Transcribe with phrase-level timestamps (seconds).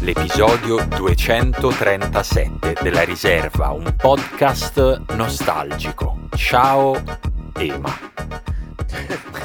[0.00, 6.18] L'episodio 237 della riserva, un podcast nostalgico.
[6.34, 7.00] Ciao
[7.54, 8.09] Ema.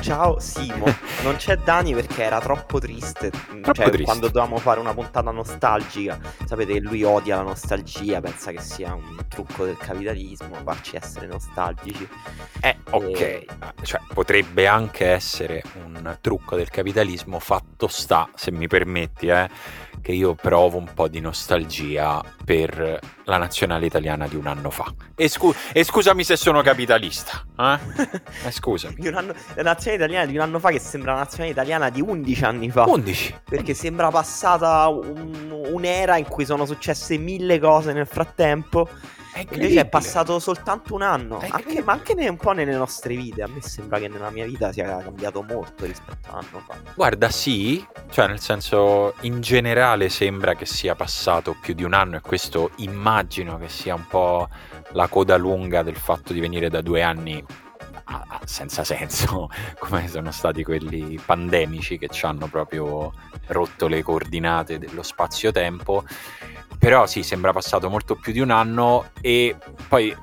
[0.06, 0.86] Ciao Simo,
[1.24, 3.32] non c'è Dani perché era troppo triste.
[3.32, 4.04] Troppo cioè, triste.
[4.04, 8.94] quando dovevamo fare una puntata nostalgica, sapete che lui odia la nostalgia, pensa che sia
[8.94, 12.08] un trucco del capitalismo, farci essere nostalgici.
[12.62, 13.46] Eh, ok,
[13.82, 19.50] cioè potrebbe anche essere un trucco del capitalismo, fatto sta, se mi permetti, eh,
[20.06, 24.94] che io provo un po' di nostalgia per la nazionale italiana di un anno fa.
[25.16, 27.80] E, scu- e scusami se sono capitalista, eh?
[28.46, 28.96] Eh, scusami.
[29.08, 32.44] Anno- la nazionale italiana di un anno fa che sembra la nazionale italiana di 11
[32.46, 32.84] anni fa.
[32.84, 33.36] 11.
[33.50, 38.88] Perché sembra passata un- un'era in cui sono successe mille cose nel frattempo.
[39.36, 43.18] È Invece è passato soltanto un anno, anche, ma anche ne- un po' nelle nostre
[43.18, 43.42] vite.
[43.42, 46.78] A me sembra che nella mia vita sia cambiato molto rispetto a un anno fa.
[46.96, 52.16] Guarda, sì, cioè nel senso in generale sembra che sia passato più di un anno
[52.16, 54.48] e questo immagino che sia un po'
[54.94, 57.44] la coda lunga del fatto di venire da due anni
[58.46, 63.14] senza senso, come sono stati quelli pandemici che ci hanno proprio
[63.48, 66.04] rotto le coordinate dello spazio-tempo.
[66.78, 69.56] Però sì, sembra passato molto più di un anno e
[69.88, 70.16] poi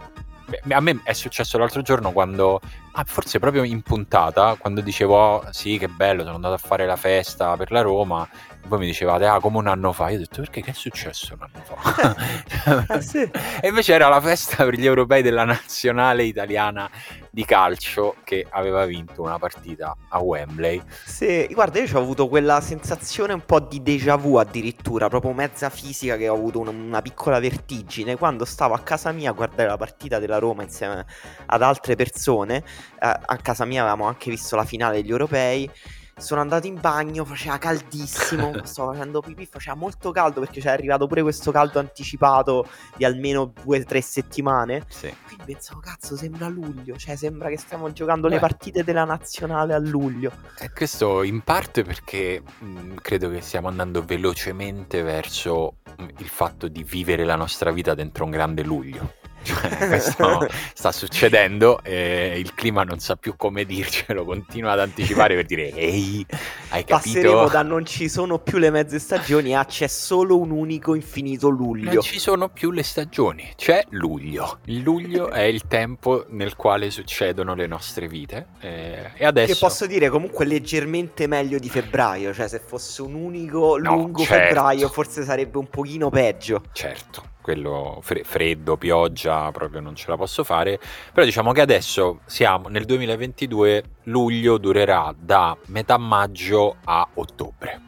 [0.68, 2.60] a me è successo l'altro giorno quando
[2.94, 6.84] Ah, forse proprio in puntata, quando dicevo "Oh, sì, che bello, sono andato a fare
[6.84, 8.28] la festa per la Roma,
[8.64, 10.08] voi mi dicevate, ah, come un anno fa.
[10.10, 12.14] Io ho detto, perché che è successo un anno fa?
[12.86, 13.18] Ah, sì?
[13.60, 16.88] E invece era la festa per gli europei della nazionale italiana
[17.30, 20.80] di calcio che aveva vinto una partita a Wembley.
[21.04, 25.68] Sì, guarda, io ho avuto quella sensazione un po' di déjà vu addirittura, proprio mezza
[25.70, 29.68] fisica che ho avuto un- una piccola vertigine quando stavo a casa mia a guardare
[29.68, 31.04] la partita della Roma insieme
[31.46, 32.56] ad altre persone.
[32.58, 32.64] Eh,
[33.00, 35.68] a casa mia avevamo anche visto la finale degli europei.
[36.16, 41.06] Sono andato in bagno, faceva caldissimo, stavo facendo pipì, faceva molto caldo perché c'è arrivato
[41.06, 44.84] pure questo caldo anticipato di almeno due o tre settimane.
[44.88, 45.12] Sì.
[45.26, 48.40] Quindi pensavo, cazzo, sembra luglio, cioè sembra che stiamo giocando le Beh.
[48.40, 50.32] partite della nazionale a luglio.
[50.58, 56.68] E questo in parte perché mh, credo che stiamo andando velocemente verso mh, il fatto
[56.68, 59.14] di vivere la nostra vita dentro un grande luglio.
[59.42, 65.34] Cioè, questo sta succedendo e il clima non sa più come dircelo, continua ad anticipare
[65.34, 66.24] per dire ehi,
[66.70, 67.52] hai Passeremo capito?
[67.52, 71.92] da non ci sono più le mezze stagioni a c'è solo un unico infinito luglio.
[71.92, 74.58] Non ci sono più le stagioni, c'è luglio.
[74.66, 79.52] Il luglio è il tempo nel quale succedono le nostre vite eh, e adesso...
[79.52, 84.22] Che posso dire comunque leggermente meglio di febbraio, cioè se fosse un unico No, lungo
[84.24, 84.34] certo.
[84.34, 86.62] febbraio forse sarebbe un pochino peggio.
[86.72, 90.78] Certo, quello fre- freddo, pioggia, proprio non ce la posso fare.
[91.12, 97.80] Però diciamo che adesso siamo nel 2022, luglio durerà da metà maggio a ottobre.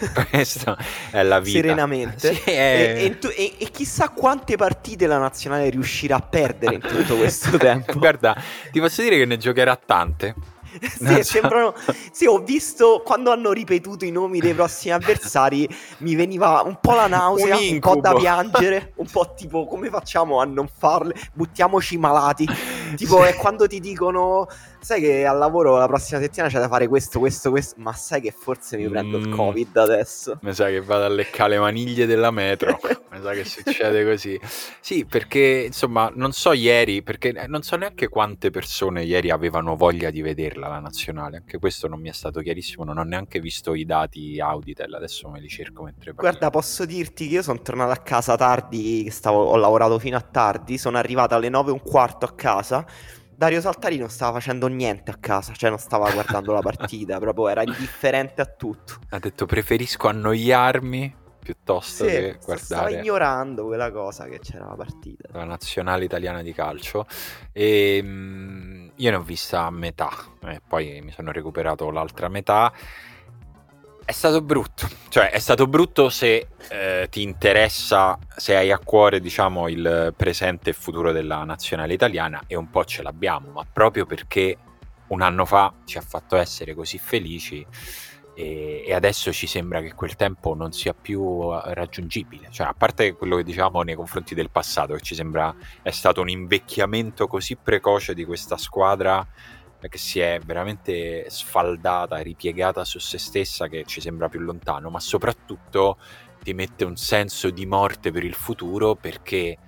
[0.30, 0.76] Questa
[1.10, 1.58] è la vita.
[1.58, 2.34] Serenamente.
[2.34, 7.16] Sì, è- E, e e chissà quante partite la nazionale riuscirà a perdere in tutto
[7.16, 7.98] questo tempo.
[7.98, 8.36] Guarda,
[8.70, 10.34] ti posso dire che ne giocherà tante.
[10.98, 11.32] Non Sì, so.
[11.32, 11.74] sembrano...
[12.12, 16.94] sì, ho visto quando hanno ripetuto i nomi dei prossimi avversari, mi veniva un po'
[16.94, 21.14] la nausea, Un un, po' da piangere, un po' tipo come facciamo a non farle?
[21.32, 22.46] Buttiamoci i malati.
[22.96, 24.46] Tipo, è quando ti dicono,
[24.80, 28.20] sai che al lavoro la prossima settimana c'è da fare questo, questo, questo, ma sai
[28.20, 29.34] che forse mi prendo il Mm.
[29.34, 30.38] Covid adesso.
[30.42, 32.78] Mi sa che vado a leccare le maniglie della metro.
[33.10, 34.38] Mi sa che succede così.
[34.80, 39.74] Sì, perché insomma, non so ieri, perché eh, non so neanche quante persone ieri avevano
[39.76, 41.38] voglia di vederla la nazionale.
[41.38, 42.84] Anche questo non mi è stato chiarissimo.
[42.84, 44.94] Non ho neanche visto i dati Auditel.
[44.94, 46.30] Adesso me li cerco mentre parlo.
[46.30, 50.20] Guarda, posso dirti che io sono tornato a casa tardi, stavo, ho lavorato fino a
[50.20, 52.79] tardi, sono arrivato alle 9 e un quarto a casa.
[53.34, 57.48] Dario Saltari non stava facendo niente a casa, cioè non stava guardando la partita, proprio
[57.48, 58.98] era indifferente a tutto.
[59.10, 64.74] Ha detto preferisco annoiarmi piuttosto Sì, che stava guardare ignorando quella cosa che c'era la
[64.76, 65.28] partita.
[65.32, 67.06] la nazionale italiana di calcio
[67.50, 70.10] e mm, io ne ho vista a metà
[70.44, 72.70] e poi mi sono recuperato l'altra metà
[74.04, 79.20] è stato brutto cioè è stato brutto se eh, ti interessa se hai a cuore
[79.20, 84.06] diciamo il presente e futuro della nazionale italiana e un po' ce l'abbiamo ma proprio
[84.06, 84.56] perché
[85.08, 87.66] un anno fa ci ha fatto essere così felici
[88.34, 92.48] e, e adesso ci sembra che quel tempo non sia più eh, raggiungibile.
[92.50, 96.20] Cioè, a parte quello che diciamo nei confronti del passato, che ci sembra è stato
[96.20, 99.26] un invecchiamento così precoce di questa squadra
[99.88, 105.00] che si è veramente sfaldata, ripiegata su se stessa che ci sembra più lontano, ma
[105.00, 105.98] soprattutto
[106.42, 109.58] ti mette un senso di morte per il futuro perché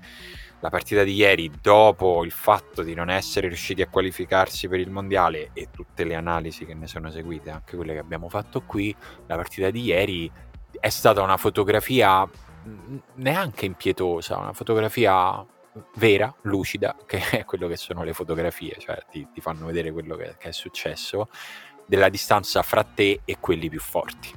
[0.60, 4.90] la partita di ieri, dopo il fatto di non essere riusciti a qualificarsi per il
[4.90, 8.94] mondiale e tutte le analisi che ne sono seguite, anche quelle che abbiamo fatto qui,
[9.26, 10.30] la partita di ieri
[10.78, 12.28] è stata una fotografia
[13.14, 15.44] neanche impietosa, una fotografia
[15.94, 20.16] vera, lucida, che è quello che sono le fotografie, cioè ti, ti fanno vedere quello
[20.16, 21.28] che, che, è successo,
[21.86, 24.30] della distanza fra te e quelli più forti.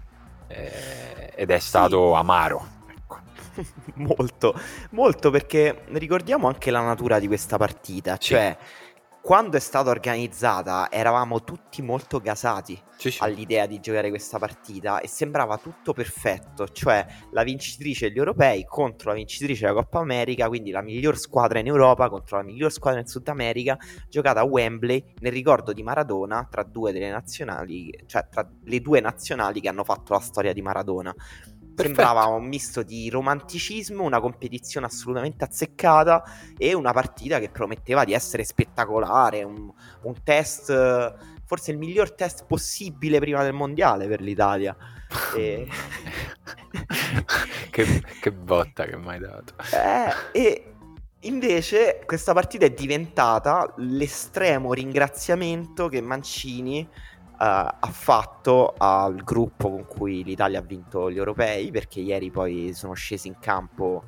[0.48, 2.20] Eh, ed è stato sì.
[2.20, 2.68] amaro.
[2.90, 3.20] Ecco.
[3.96, 4.60] molto,
[4.92, 8.30] molto perché ricordiamo anche la natura di questa partita, sì.
[8.30, 8.58] cioè
[9.26, 13.24] quando è stata organizzata eravamo tutti molto gasati sì, sì.
[13.24, 19.10] all'idea di giocare questa partita e sembrava tutto perfetto, cioè la vincitrice degli europei contro
[19.10, 23.00] la vincitrice della Coppa America, quindi la miglior squadra in Europa contro la miglior squadra
[23.00, 23.76] in Sud America,
[24.08, 29.00] giocata a Wembley nel ricordo di Maradona tra due delle nazionali, cioè tra le due
[29.00, 31.12] nazionali che hanno fatto la storia di Maradona.
[31.76, 32.02] Perfetto.
[32.02, 36.24] Sembrava un misto di romanticismo, una competizione assolutamente azzeccata
[36.58, 39.70] e una partita che prometteva di essere spettacolare, un,
[40.04, 41.14] un test,
[41.44, 44.74] forse il miglior test possibile prima del mondiale per l'Italia.
[45.36, 45.68] E...
[47.70, 49.56] che, che, botta che mi hai dato.
[49.74, 50.74] Eh, e
[51.22, 56.88] invece questa partita è diventata l'estremo ringraziamento che Mancini
[57.38, 62.94] ha fatto al gruppo con cui l'Italia ha vinto gli europei, perché ieri poi sono
[62.94, 64.04] scesi in campo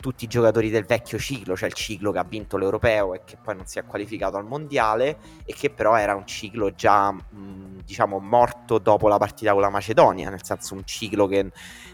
[0.00, 3.36] tutti i giocatori del vecchio ciclo, cioè il ciclo che ha vinto l'europeo e che
[3.42, 7.82] poi non si è qualificato al mondiale e che però era un ciclo già mh,
[7.84, 11.50] diciamo morto dopo la partita con la Macedonia, nel senso un ciclo che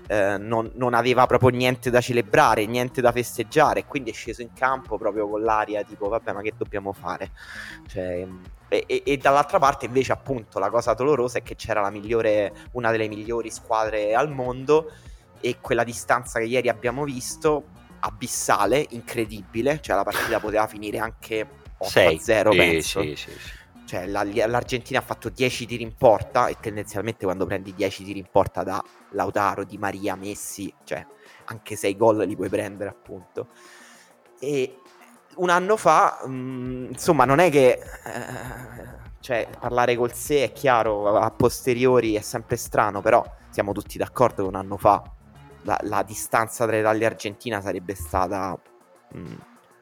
[0.07, 4.43] eh, non, non, aveva proprio niente da celebrare, niente da festeggiare e quindi è sceso
[4.43, 7.31] in campo proprio con l'aria tipo vabbè ma che dobbiamo fare?
[7.87, 8.27] Cioè,
[8.75, 12.53] e, e, e, dall'altra parte invece appunto la cosa dolorosa è che c'era la migliore,
[12.73, 14.91] una delle migliori squadre al mondo
[15.41, 17.65] e quella distanza che ieri abbiamo visto
[18.01, 21.47] abissale, incredibile, cioè la partita poteva finire anche
[21.79, 23.01] 8-0 sì, penso.
[23.01, 23.63] Sì, sì, sì.
[23.87, 28.19] Cioè la, l'Argentina ha fatto 10 tiri in porta e tendenzialmente quando prendi 10 tiri
[28.19, 31.07] in porta da Lautaro, Di Maria, Messi, cioè
[31.45, 33.49] anche 6 gol li puoi prendere appunto.
[34.41, 34.79] E
[35.37, 37.73] un anno fa, mh, mm, insomma, non è che...
[37.73, 43.97] Eh, cioè, parlare col sé è chiaro, a posteriori è sempre strano, però siamo tutti
[43.97, 45.03] d'accordo che un anno fa
[45.63, 48.59] la, la distanza tra Italia e Argentina sarebbe stata
[49.13, 49.35] mh, mm,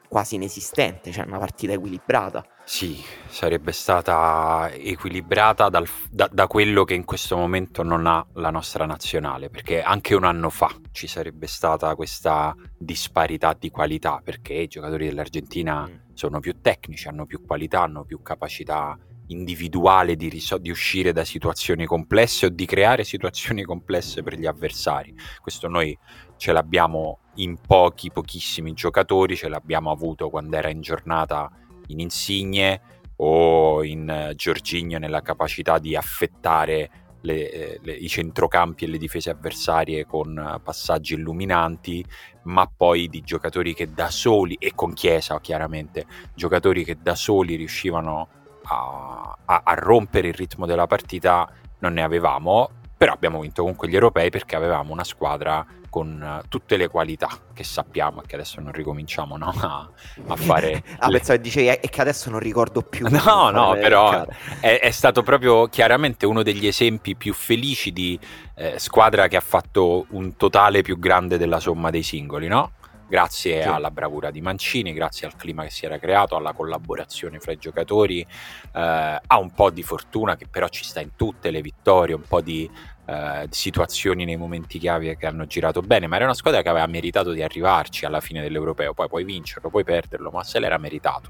[0.07, 2.45] quasi inesistente, cioè una partita equilibrata.
[2.65, 8.49] Sì, sarebbe stata equilibrata dal, da, da, quello che in questo momento non ha la
[8.51, 14.53] nostra nazionale, perché anche un anno fa ci sarebbe stata questa disparità di qualità, perché
[14.53, 16.13] i giocatori dell'Argentina mm.
[16.13, 21.25] sono più tecnici, hanno più qualità, hanno più capacità individuale di, riso- di, uscire da
[21.25, 25.13] situazioni complesse o di creare situazioni complesse per gli avversari.
[25.41, 25.97] Questo noi
[26.37, 31.49] ce l'abbiamo in pochi, pochissimi giocatori, ce l'abbiamo avuto quando era in giornata
[31.87, 32.81] in Insigne
[33.17, 36.89] o in uh, Giorginio nella capacità di affettare
[37.21, 42.03] le, eh, le, i centrocampi e le difese avversarie con uh, passaggi illuminanti,
[42.43, 47.55] ma poi di giocatori che da soli, e con Chiesa chiaramente, giocatori che da soli
[47.55, 48.27] riuscivano
[48.63, 51.49] a, a, a rompere il ritmo della partita
[51.79, 52.69] non ne avevamo,
[53.03, 57.27] però abbiamo vinto comunque gli europei perché avevamo una squadra con uh, tutte le qualità
[57.53, 59.53] che sappiamo e che adesso non ricominciamo no?
[59.59, 59.89] a,
[60.27, 60.81] a, fare.
[60.99, 61.17] ah, le...
[61.17, 63.05] pensavo dicevi e che adesso non ricordo più.
[63.11, 64.25] No, no, però
[64.61, 68.17] è, è, stato proprio chiaramente uno degli esempi più felici di
[68.55, 72.71] eh, squadra che ha fatto un totale più grande della somma dei singoli, no?
[73.13, 73.67] Grazie sì.
[73.67, 77.57] alla bravura di Mancini, grazie al clima che si era creato, alla collaborazione fra i
[77.57, 78.27] giocatori, eh,
[78.71, 82.41] a un po' di fortuna che però ci sta in tutte le vittorie, un po'
[82.41, 82.67] di
[83.05, 86.87] eh, situazioni nei momenti chiave che hanno girato bene, ma era una squadra che aveva
[86.87, 91.29] meritato di arrivarci alla fine dell'Europeo, poi puoi vincerlo, puoi perderlo, ma se l'era meritato.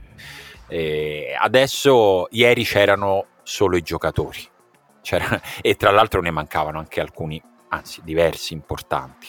[0.69, 4.39] E adesso, ieri c'erano solo i giocatori,
[5.01, 9.27] C'era, e tra l'altro ne mancavano anche alcuni, anzi diversi importanti,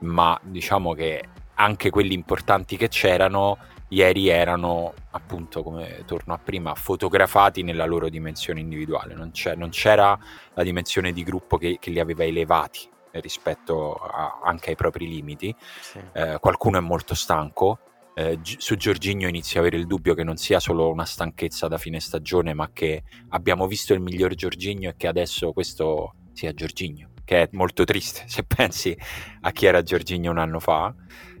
[0.00, 3.58] ma diciamo che anche quelli importanti che c'erano
[3.88, 9.14] ieri erano appunto come torno a prima fotografati nella loro dimensione individuale.
[9.14, 10.18] Non, non c'era
[10.54, 15.54] la dimensione di gruppo che, che li aveva elevati rispetto a, anche ai propri limiti.
[15.80, 16.00] Sì.
[16.12, 17.78] eh, qualcuno è molto stanco.
[18.14, 21.76] Eh, su Giorginio inizia a avere il dubbio che non sia solo una stanchezza da
[21.76, 27.10] fine stagione ma che abbiamo visto il miglior Giorginio e che adesso questo sia Giorginio
[27.26, 28.96] che è molto triste se pensi
[29.42, 30.94] a chi era Giorginio un anno fa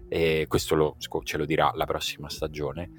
[0.08, 2.92] e questo lo, ce lo dirà la prossima stagione.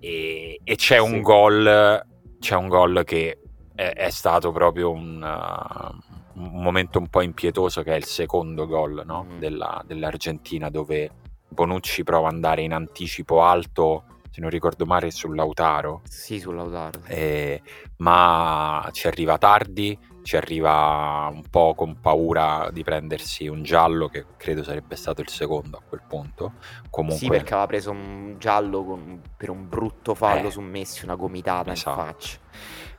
[0.00, 2.06] E, e c'è un gol
[2.44, 3.38] c'è un gol che
[3.74, 8.66] è, è stato proprio un, uh, un, momento un po' impietoso che è il secondo
[8.66, 9.24] gol no?
[9.24, 9.38] mm.
[9.38, 11.10] Della, dell'Argentina dove
[11.48, 16.56] Bonucci prova ad andare in anticipo alto se non ricordo male sul Lautaro sì sul
[16.56, 17.62] Lautaro eh,
[17.98, 24.24] ma ci arriva tardi ci arriva un po' con paura di prendersi un giallo che
[24.38, 26.54] credo sarebbe stato il secondo a quel punto.
[26.88, 27.18] Comunque...
[27.18, 31.14] Sì, perché aveva preso un giallo con, per un brutto fallo eh, su Messi, una
[31.14, 32.00] gomitata esatto.
[32.00, 32.38] in faccia.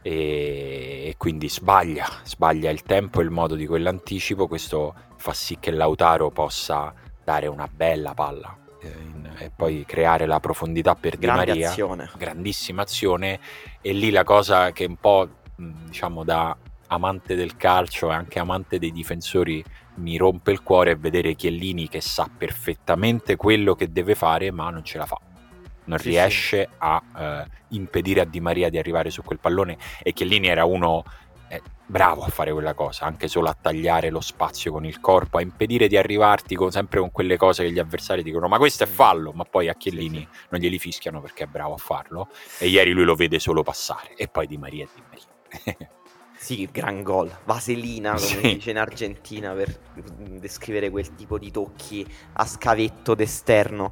[0.03, 5.58] E, e, quindi sbaglia, sbaglia il tempo e il modo di quell'anticipo, questo fa sì
[5.60, 11.17] che Lautaro possa dare una bella palla eh, in, e poi creare la profondità per
[11.17, 11.70] Grande Di Maria.
[11.70, 12.12] Azione.
[12.15, 13.39] Grandissima azione
[13.82, 16.55] e lì la cosa che un po' diciamo da
[16.88, 19.63] amante del calcio e anche amante dei difensori
[19.96, 24.84] mi rompe il cuore vedere Chiellini che sa perfettamente quello che deve fare ma non
[24.84, 25.20] ce la fa
[25.86, 26.75] non sì, riesce sì.
[26.80, 31.04] a eh, impedire a Di Maria di arrivare su quel pallone e Chiellini era uno
[31.48, 35.38] eh, bravo a fare quella cosa, anche solo a tagliare lo spazio con il corpo,
[35.38, 38.84] a impedire di arrivarti con, sempre con quelle cose che gli avversari dicono ma questo
[38.84, 42.30] è fallo, ma poi a Chiellini sì, non glieli fischiano perché è bravo a farlo
[42.60, 45.89] e ieri lui lo vede solo passare e poi Di Maria è Di Maria.
[46.46, 47.36] Sì, gran gol.
[47.46, 48.40] Vaselina, come sì.
[48.54, 49.80] dice in Argentina, per
[50.40, 53.90] descrivere quel tipo di tocchi a scavetto d'esterno.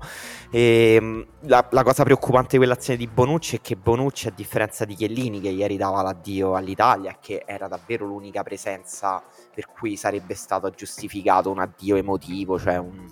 [0.52, 4.86] E, ehm, la, la, cosa preoccupante di quell'azione di Bonucci è che Bonucci, a differenza
[4.86, 10.36] di Chiellini, che ieri dava l'addio all'Italia, che era davvero l'unica presenza per cui sarebbe
[10.36, 13.10] stato giustificato un addio emotivo, cioè un,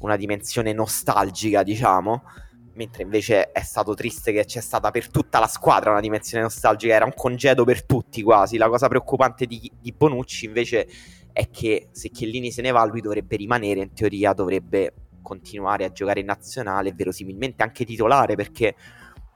[0.00, 2.24] una dimensione nostalgica, diciamo
[2.76, 6.94] mentre invece è stato triste che c'è stata per tutta la squadra una dimensione nostalgica,
[6.94, 8.56] era un congedo per tutti quasi.
[8.56, 10.86] La cosa preoccupante di, di Bonucci invece
[11.32, 14.92] è che se Chiellini se ne va lui dovrebbe rimanere, in teoria dovrebbe
[15.22, 18.74] continuare a giocare in nazionale, verosimilmente anche titolare perché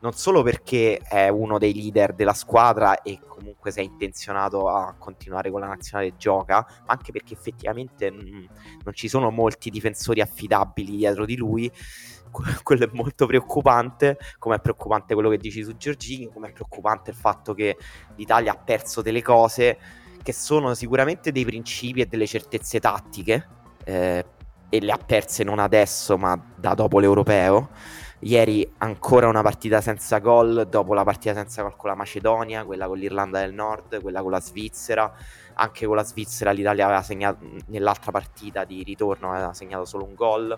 [0.00, 4.94] non solo perché è uno dei leader della squadra e comunque si è intenzionato a
[4.98, 8.48] continuare con la nazionale gioca, ma anche perché effettivamente mh,
[8.82, 11.70] non ci sono molti difensori affidabili dietro di lui
[12.62, 17.10] quello è molto preoccupante, come è preoccupante quello che dici su Giorgini, come è preoccupante
[17.10, 17.76] il fatto che
[18.16, 19.78] l'Italia ha perso delle cose
[20.22, 23.48] che sono sicuramente dei principi e delle certezze tattiche,
[23.84, 24.24] eh,
[24.72, 27.70] e le ha perse non adesso ma da dopo l'europeo.
[28.22, 32.86] Ieri ancora una partita senza gol, dopo la partita senza gol con la Macedonia, quella
[32.86, 35.12] con l'Irlanda del Nord, quella con la Svizzera.
[35.54, 40.14] Anche con la Svizzera l'Italia aveva segnato nell'altra partita di ritorno, aveva segnato solo un
[40.14, 40.56] gol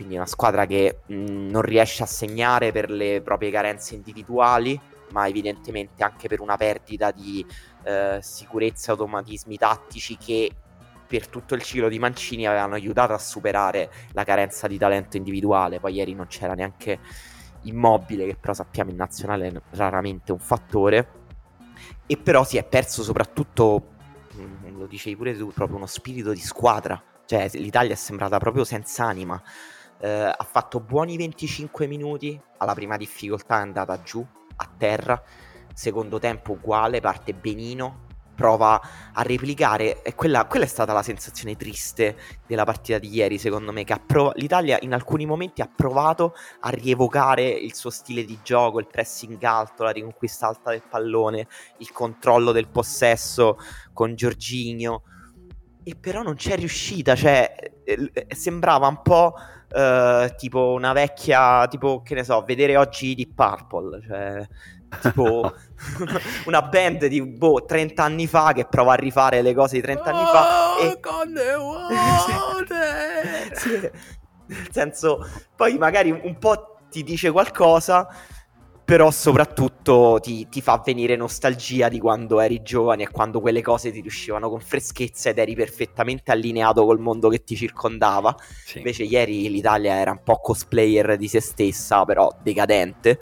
[0.00, 1.14] quindi una squadra che mh,
[1.50, 4.80] non riesce a segnare per le proprie carenze individuali,
[5.10, 7.44] ma evidentemente anche per una perdita di
[7.82, 10.50] eh, sicurezza e automatismi tattici che
[11.06, 15.80] per tutto il ciclo di Mancini avevano aiutato a superare la carenza di talento individuale.
[15.80, 16.98] Poi ieri non c'era neanche
[17.64, 21.08] Immobile, che però sappiamo in nazionale è raramente un fattore.
[22.06, 23.88] E però si è perso soprattutto,
[24.74, 27.02] lo dicevi pure tu, proprio uno spirito di squadra.
[27.26, 29.40] Cioè l'Italia è sembrata proprio senza anima.
[30.00, 34.26] Eh, ha fatto buoni 25 minuti, alla prima difficoltà è andata giù,
[34.56, 35.22] a terra,
[35.74, 38.08] secondo tempo uguale, parte benino,
[38.40, 38.80] prova
[39.12, 40.00] a replicare.
[40.02, 42.16] E quella, quella, è stata la sensazione triste
[42.46, 46.70] della partita di ieri secondo me che prov- l'Italia in alcuni momenti ha provato a
[46.70, 51.46] rievocare il suo stile di gioco il pressing alto, la riconquista alta del pallone
[51.78, 53.58] il controllo del possesso
[53.92, 55.02] con Giorginio
[55.82, 57.52] e però non c'è riuscita cioè
[57.84, 59.34] eh, eh, sembrava un po'
[59.72, 64.48] uh, tipo una vecchia, tipo che ne so, vedere oggi di Purple, cioè
[65.00, 65.52] tipo
[66.46, 70.02] una band di boh, 30 anni fa che prova a rifare le cose di 30
[70.04, 70.74] anni fa.
[70.74, 71.00] Oh, e...
[71.00, 71.54] Con le
[73.54, 73.90] sì,
[74.46, 78.08] nel senso, poi magari un po' ti dice qualcosa
[78.90, 83.92] però soprattutto ti, ti, fa venire nostalgia di quando eri giovane e quando quelle cose
[83.92, 88.34] ti riuscivano con freschezza ed eri perfettamente allineato col mondo che ti circondava.
[88.64, 88.78] Sì.
[88.78, 93.20] Invece ieri l'Italia era un po' cosplayer di se stessa, però decadente.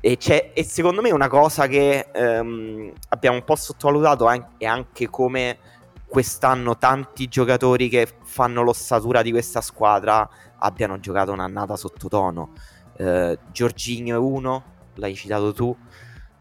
[0.00, 0.16] E,
[0.54, 5.58] e secondo me una cosa che um, abbiamo un po' sottovalutato è anche come
[6.06, 10.26] quest'anno tanti giocatori che fanno l'ossatura di questa squadra
[10.56, 12.52] abbiano giocato un'annata sottotono.
[12.96, 15.76] Uh, Giorginio è uno, l'hai citato tu,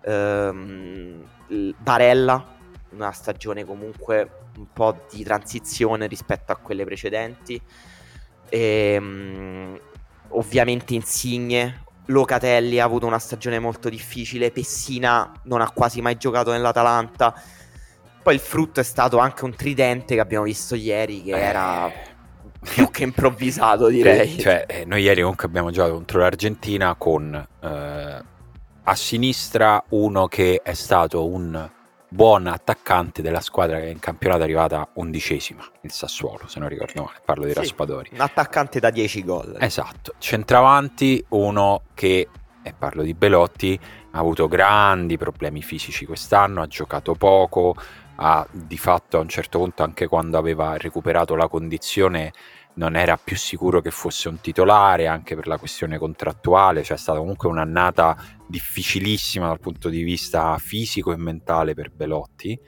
[0.03, 1.23] ehm,
[1.77, 2.53] Barella,
[2.91, 7.61] una stagione comunque un po' di transizione rispetto a quelle precedenti.
[8.49, 9.79] Ehm,
[10.29, 16.51] ovviamente Insigne, Locatelli ha avuto una stagione molto difficile, Pessina non ha quasi mai giocato
[16.51, 17.33] nell'Atalanta.
[18.21, 21.93] Poi il frutto è stato anche un tridente che abbiamo visto ieri, che era eh.
[22.59, 24.39] più che improvvisato, direi.
[24.39, 28.23] Cioè, eh, noi ieri comunque abbiamo giocato contro l'Argentina con eh,
[28.87, 31.71] a sinistra uno che è stato un
[32.07, 37.03] buon attaccante della squadra che in campionato è arrivata undicesima, il Sassuolo, se non ricordo
[37.03, 38.11] male, parlo di sì, Raspadori.
[38.13, 39.57] Un attaccante da 10 gol.
[39.59, 42.29] Esatto, centravanti uno che,
[42.61, 43.77] e parlo di Belotti,
[44.11, 47.75] ha avuto grandi problemi fisici quest'anno, ha giocato poco,
[48.17, 52.31] ha di fatto a un certo punto anche quando aveva recuperato la condizione
[52.75, 56.99] non era più sicuro che fosse un titolare anche per la questione contrattuale, cioè è
[56.99, 58.17] stata comunque un'annata
[58.47, 62.59] difficilissima dal punto di vista fisico e mentale per Belotti.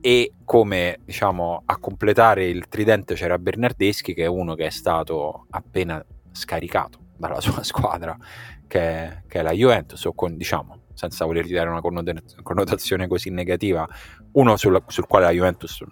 [0.00, 5.46] E come diciamo a completare il tridente c'era Bernardeschi che è uno che è stato
[5.50, 6.02] appena
[6.32, 8.16] scaricato dalla sua squadra
[8.66, 13.86] che, che è la Juventus o con, diciamo senza voler dare una connotazione così negativa
[14.32, 15.82] uno sul, sul quale la Juventus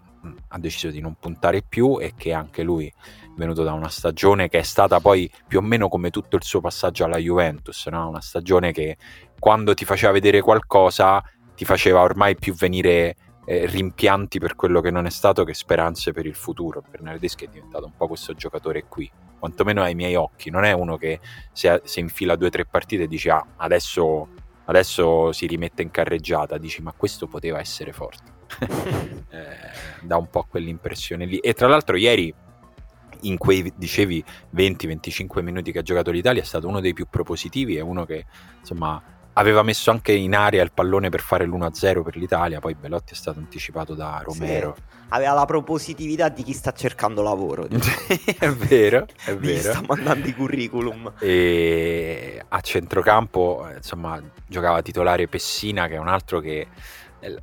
[0.48, 2.92] ha deciso di non puntare più e che anche lui
[3.38, 6.60] venuto da una stagione che è stata poi più o meno come tutto il suo
[6.60, 8.08] passaggio alla Juventus, no?
[8.08, 8.98] una stagione che
[9.38, 11.22] quando ti faceva vedere qualcosa
[11.54, 13.16] ti faceva ormai più venire
[13.46, 16.82] eh, rimpianti per quello che non è stato che speranze per il futuro.
[16.88, 20.96] Bernardeschi è diventato un po' questo giocatore qui, quantomeno ai miei occhi, non è uno
[20.96, 21.20] che
[21.52, 24.28] se, se infila due o tre partite dici ah adesso,
[24.66, 28.36] adesso si rimette in carreggiata, dici ma questo poteva essere forte.
[29.30, 29.46] eh,
[30.02, 31.38] dà un po' quell'impressione lì.
[31.38, 32.34] E tra l'altro ieri
[33.22, 37.76] in quei dicevi 20-25 minuti che ha giocato l'Italia è stato uno dei più propositivi,
[37.76, 38.24] è uno che
[38.60, 39.02] insomma
[39.38, 43.16] aveva messo anche in aria il pallone per fare l'1-0 per l'Italia, poi Belotti è
[43.16, 44.74] stato anticipato da Romero.
[44.76, 47.66] Sì, aveva la propositività di chi sta cercando lavoro.
[47.68, 47.96] Diciamo.
[48.38, 49.72] è vero, è di vero.
[49.72, 51.12] sta mandando i curriculum.
[51.20, 56.66] E a centrocampo, insomma, giocava titolare Pessina, che è un altro che
[57.20, 57.38] eh,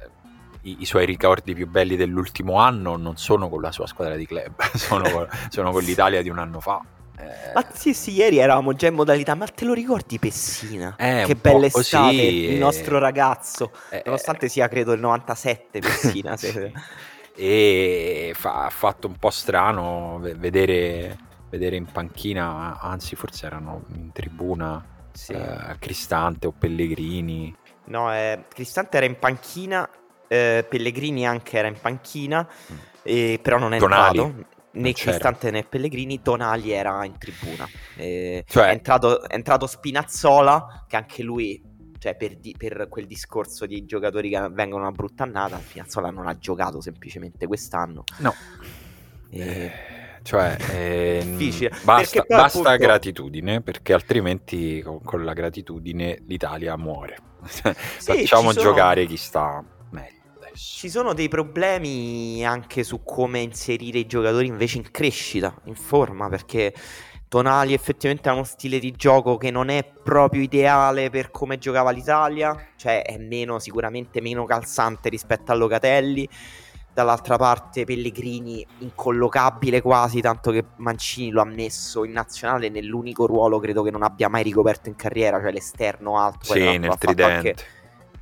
[0.66, 4.26] i, i, suoi ricordi più belli dell'ultimo anno non sono con la sua squadra di
[4.26, 6.82] club, sono, con, sono con l'Italia di un anno fa.
[7.18, 7.54] Eh...
[7.54, 10.96] Ma sì, sì, ieri eravamo già in modalità, ma te lo ricordi Pessina?
[10.98, 16.36] Eh, che bella estate, così, il nostro ragazzo, eh, nonostante sia credo il 97 Pessina.
[16.38, 16.72] se...
[17.38, 21.18] E fa, ha fatto un po' strano vedere,
[21.50, 25.34] vedere, in panchina, anzi forse erano in tribuna sì.
[25.34, 27.56] eh, Cristante o Pellegrini.
[27.86, 29.88] No, eh, Cristante era in panchina
[30.28, 32.78] eh, Pellegrini anche era in panchina, mm.
[33.04, 34.20] eh, però non è Tonali.
[34.20, 34.54] entrato.
[34.76, 37.66] Né Cristante né Pellegrini, Tonali era in tribuna.
[37.96, 38.68] Eh, cioè...
[38.68, 41.62] è, entrato, è, entrato, Spinazzola, che anche lui,
[41.98, 46.28] cioè per, di, per, quel discorso di giocatori che vengono una brutta annata, Spinazzola non
[46.28, 48.04] ha giocato semplicemente quest'anno.
[48.18, 48.34] No.
[49.30, 49.72] E...
[50.26, 51.38] Cioè, ehm,
[51.84, 52.78] basta, basta appunto...
[52.78, 57.18] gratitudine, perché altrimenti con, con la gratitudine l'Italia muore.
[57.46, 58.64] sì, Facciamo sono...
[58.66, 59.64] giocare chi sta
[60.56, 66.30] ci sono dei problemi anche su come inserire i giocatori invece in crescita, in forma,
[66.30, 66.74] perché
[67.28, 71.92] Tonali effettivamente ha uno stile di gioco che non è proprio ideale per come giocava
[71.92, 76.28] l'Italia, cioè è meno, sicuramente meno calzante rispetto a Locatelli.
[76.96, 83.60] Dall'altra parte Pellegrini incollocabile quasi, tanto che Mancini lo ha messo in nazionale nell'unico ruolo
[83.60, 86.54] credo che non abbia mai ricoperto in carriera, cioè l'esterno alto.
[86.54, 87.50] Sì, nel tridente.
[87.50, 87.56] Anche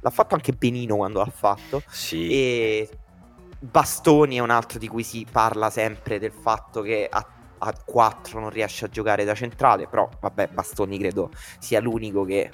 [0.04, 1.82] L'ha fatto anche benino quando l'ha fatto.
[1.88, 2.30] Sì.
[2.30, 2.90] E
[3.60, 7.26] Bastoni è un altro di cui si parla sempre del fatto che a,
[7.58, 12.52] a 4 non riesce a giocare da centrale, però vabbè, Bastoni credo sia l'unico che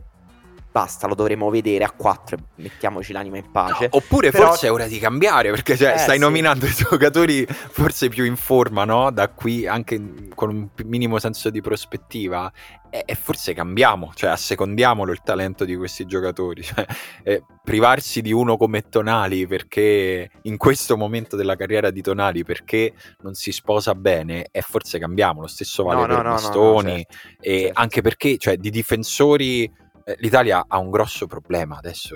[0.71, 3.89] basta, lo dovremo vedere a 4 e mettiamoci l'anima in pace.
[3.91, 4.47] No, oppure Però...
[4.47, 6.21] forse è ora di cambiare, perché cioè, eh, stai sì.
[6.21, 9.12] nominando i giocatori forse più in forma, no?
[9.12, 12.51] Da qui anche con un minimo senso di prospettiva.
[12.91, 16.63] E, e forse cambiamo, cioè assecondiamolo il talento di questi giocatori.
[16.69, 16.86] Cioè,
[17.23, 22.93] eh, privarsi di uno come Tonali perché in questo momento della carriera di Tonali perché
[23.21, 25.41] non si sposa bene e forse cambiamo.
[25.41, 26.91] Lo stesso vale no, per no, Bastoni.
[26.91, 27.79] No, certo, e certo.
[27.79, 29.71] anche perché cioè, di difensori
[30.17, 32.15] l'Italia ha un grosso problema adesso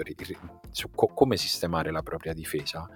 [0.72, 2.88] su co- come sistemare la propria difesa.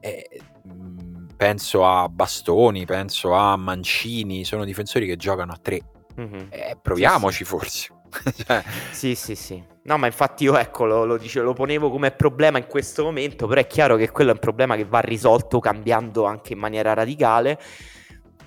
[0.00, 0.28] E,
[0.64, 5.80] mh, mm, penso a Bastoni, penso a Mancini, sono difensori che giocano a tre.
[6.20, 6.46] Mm-hmm.
[6.50, 7.88] Eh, proviamoci sì, forse.
[8.46, 8.62] cioè...
[8.90, 9.62] Sì, sì, sì.
[9.84, 13.46] No, ma infatti io ecco, lo, lo, dicevo, lo ponevo come problema in questo momento,
[13.46, 16.94] però è chiaro che quello è un problema che va risolto cambiando anche in maniera
[16.94, 17.58] radicale.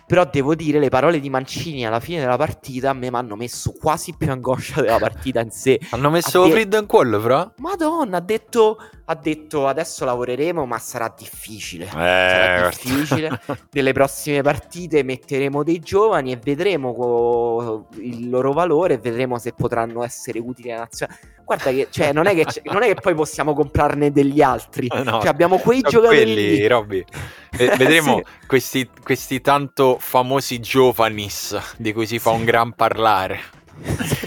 [0.08, 3.36] Però devo dire, le parole di Mancini alla fine della partita a me mi hanno
[3.36, 5.78] messo quasi più angoscia della partita in sé.
[5.90, 7.52] hanno messo de- freddo in quello, però?
[7.58, 11.88] Madonna, ha detto, ha detto adesso lavoreremo, ma sarà difficile.
[11.88, 13.42] Eh, sarà difficile.
[13.72, 19.52] Nelle prossime partite metteremo dei giovani e vedremo co- il loro valore e vedremo se
[19.52, 21.20] potranno essere utili alla nazionale.
[21.48, 24.88] Guarda che, cioè, non è che, non è che poi possiamo comprarne degli altri.
[24.92, 26.68] No, cioè, abbiamo quei giocatori quelli.
[26.68, 27.06] Robby.
[27.56, 28.46] vedremo sì.
[28.46, 33.40] questi, questi tanto famosi giovanis di cui si fa un gran parlare.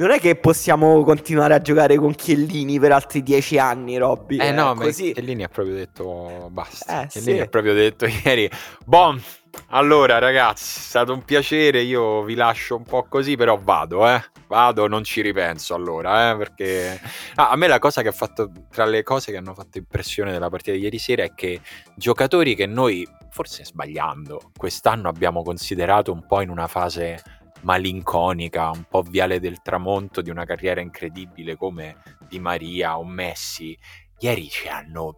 [0.00, 4.38] non è che possiamo continuare a giocare con Chiellini per altri dieci anni, Robby.
[4.38, 5.08] Eh, no, così...
[5.08, 7.02] ma Chiellini ha proprio detto basta.
[7.02, 7.42] Eh, Chiellini sì.
[7.42, 8.50] ha proprio detto ieri,
[8.86, 9.20] bom,
[9.68, 14.22] allora ragazzi, è stato un piacere, io vi lascio un po' così, però vado, eh.
[14.48, 16.98] Vado, non ci ripenso allora, eh, perché...
[17.34, 20.32] Ah, a me la cosa che ha fatto, tra le cose che hanno fatto impressione
[20.32, 21.60] della partita di ieri sera è che
[21.94, 27.22] giocatori che noi, forse sbagliando, quest'anno abbiamo considerato un po' in una fase
[27.62, 31.96] malinconica, un po' viale del tramonto di una carriera incredibile come
[32.28, 33.76] Di Maria o Messi,
[34.18, 35.14] ieri ci hanno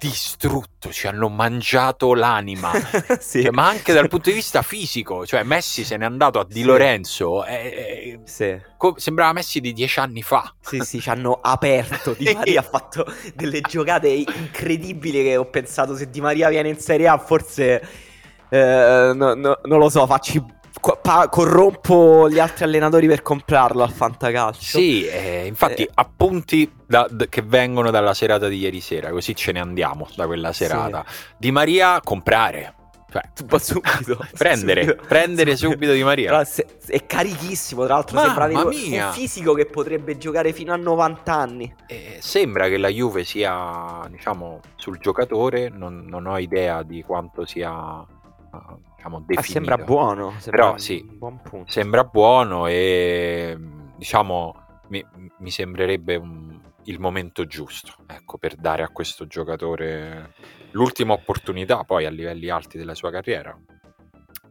[0.00, 2.70] distrutto, ci hanno mangiato l'anima,
[3.18, 3.42] sì.
[3.42, 6.60] Cioè, ma anche dal punto di vista fisico, cioè Messi se n'è andato a Di
[6.60, 6.62] Sì.
[6.62, 8.56] Lorenzo, e- e- Sì.
[8.76, 10.54] co- sembrava Messi di dieci anni fa.
[10.60, 12.14] Sì, sì, ci hanno aperto.
[12.14, 16.78] Di Maria ha fatto delle giocate incredibili che ho pensato se Di Maria viene in
[16.78, 17.82] Serie A forse,
[18.50, 20.40] eh, no- no- non lo so, facci,
[20.88, 24.78] co- pa- corrompo gli altri allenatori per comprarlo al fantacalcio.
[24.78, 25.90] Sì, eh, infatti Eh.
[25.94, 30.26] appunti da- d- che vengono dalla serata di ieri sera, così ce ne andiamo da
[30.26, 31.04] quella serata.
[31.36, 32.74] Di Maria comprare,
[33.12, 33.20] cioè
[33.60, 35.04] Subito, prendere, subito.
[35.06, 36.42] prendere subito Di Maria.
[36.44, 39.06] Se- è carichissimo, tra l'altro Mamma sembra mia.
[39.08, 41.74] un fisico che potrebbe giocare fino a 90 anni.
[41.86, 47.44] Eh, sembra che la Juve sia, diciamo, sul giocatore, non, non ho idea di quanto
[47.44, 47.72] sia,
[48.98, 49.52] eh, diciamo, Ah, definito.
[49.52, 51.04] sembra buono, sembra Però sì.
[51.04, 51.70] buon punto.
[51.70, 53.56] Sembra buono e,
[53.96, 54.54] diciamo,
[54.88, 55.04] mi,
[55.38, 60.34] mi sembrerebbe un- il momento giusto, ecco, per dare a questo giocatore
[60.72, 63.56] l'ultima opportunità poi a livelli alti della sua carriera.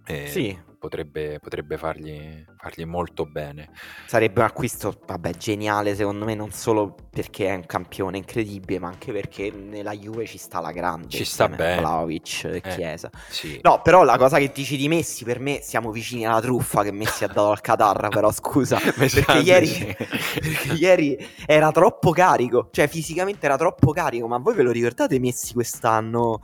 [0.06, 0.58] E Sì.
[0.80, 3.70] Potrebbe, potrebbe fargli, fargli molto bene.
[4.06, 8.88] Sarebbe un acquisto, vabbè, geniale secondo me, non solo perché è un campione incredibile, ma
[8.90, 11.08] anche perché nella Juve ci sta la grande.
[11.10, 11.80] Ci sta bene.
[11.80, 12.62] Vlahovic e Eh.
[12.62, 13.10] Chiesa.
[13.30, 13.60] Sì.
[13.64, 16.92] No, però la cosa che dici di Messi, per me siamo vicini alla truffa che
[16.92, 18.78] Messi ha dato al Qatar, però scusa.
[18.78, 24.54] Perché Esatto, ieri, perché ieri era troppo carico, cioè fisicamente era troppo carico, ma voi
[24.54, 26.40] ve lo ricordate Messi quest'anno?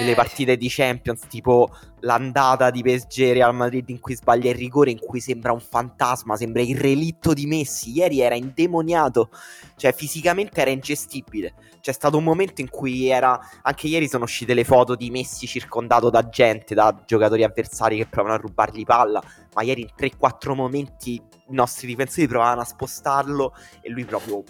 [0.00, 1.68] Nelle Eh, partite di Champions, tipo
[2.00, 6.36] l'andata di PSG Real Madrid in cui sbaglia il rigore, in cui sembra un fantasma,
[6.36, 7.92] sembra il relitto di Messi.
[7.92, 9.30] Ieri era indemoniato,
[9.76, 11.54] cioè fisicamente era ingestibile.
[11.80, 13.38] C'è stato un momento in cui era.
[13.62, 18.06] Anche ieri sono uscite le foto di Messi circondato da gente, da giocatori avversari che
[18.06, 19.22] provano a rubargli palla.
[19.54, 24.42] Ma ieri in 3-4 momenti i nostri difensori provavano a spostarlo e lui proprio.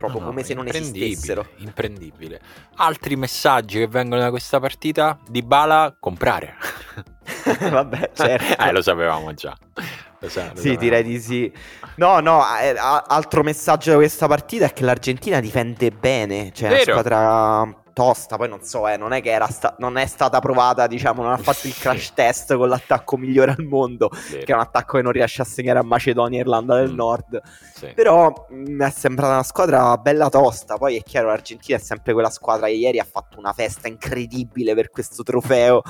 [0.00, 1.46] Proprio No, come se non esistessero.
[1.56, 2.40] Imprendibile.
[2.76, 5.18] Altri messaggi che vengono da questa partita?
[5.28, 6.56] Di Bala, comprare.
[7.70, 8.56] Vabbè, certo.
[8.64, 9.54] eh, lo sapevamo già.
[10.20, 10.78] Lo sa- lo Sì, sapevamo.
[10.80, 11.52] direi di sì.
[11.96, 16.72] No, no, eh, altro messaggio da questa partita è che l'Argentina difende bene, cioè è
[16.72, 16.90] una Vero.
[16.92, 20.86] squadra tosta, poi non so, eh, non è che era sta- non è stata provata,
[20.86, 21.80] diciamo, non ha fatto il Sì.
[21.80, 25.42] crash test con l'attacco migliore al mondo, Vero, che è un attacco che non riesce
[25.42, 26.94] a segnare a Macedonia e Irlanda del Mm.
[26.96, 27.40] Nord.
[27.74, 27.92] sì.
[27.94, 30.76] Però mi è sembrata una squadra bella tosta.
[30.78, 34.74] Poi è chiaro, l'Argentina è sempre quella squadra che ieri ha fatto una festa incredibile
[34.74, 35.82] per questo trofeo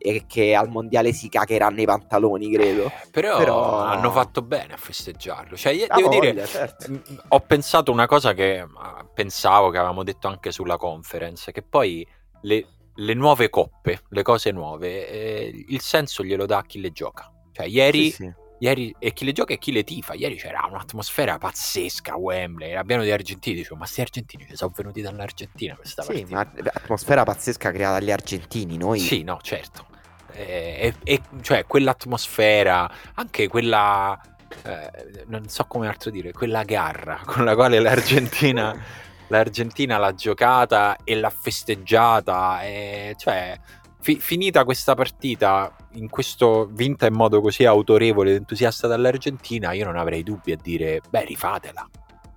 [0.00, 2.90] e che al mondiale si cagherà nei pantaloni, credo.
[3.10, 5.56] Però, Però- hanno fatto bene a festeggiarlo.
[5.56, 6.90] Cioè, io- devo voglia, dire, certo.
[6.90, 11.62] mh, ho pensato una cosa che ah, pensavo che avevamo detto anche sulla conference, che
[11.62, 12.06] poi
[12.42, 16.90] le, le nuove coppe, le cose nuove, eh, il senso glielo dà a chi le
[16.92, 17.30] gioca.
[17.52, 18.32] Cioè, ieri, Sì, sì.
[18.60, 20.14] ieri e chi le gioca e chi le tifa.
[20.14, 23.56] Ieri c'era un'atmosfera pazzesca a Wembley, pieno di argentini.
[23.56, 26.34] Dicevo, ma sti argentini ci sono venuti dall'Argentina questa Sì, partita.
[26.34, 28.76] ma atmosfera pazzesca creata dagli argentini.
[28.76, 29.86] Noi Sì, no, certo.
[30.32, 34.18] E, e- e- cioè, quell'atmosfera, anche quella,
[34.64, 38.72] eh, non so come altro dire, quella garra con la quale l'Argentina,
[39.28, 43.58] l'Argentina l'ha giocata e l'ha festeggiata, e, cioè,
[44.00, 49.84] fi- finita questa partita, in questo, vinta in modo così autorevole ed entusiasta dall'Argentina, io
[49.84, 51.88] non avrei dubbi a dire, beh, rifatela.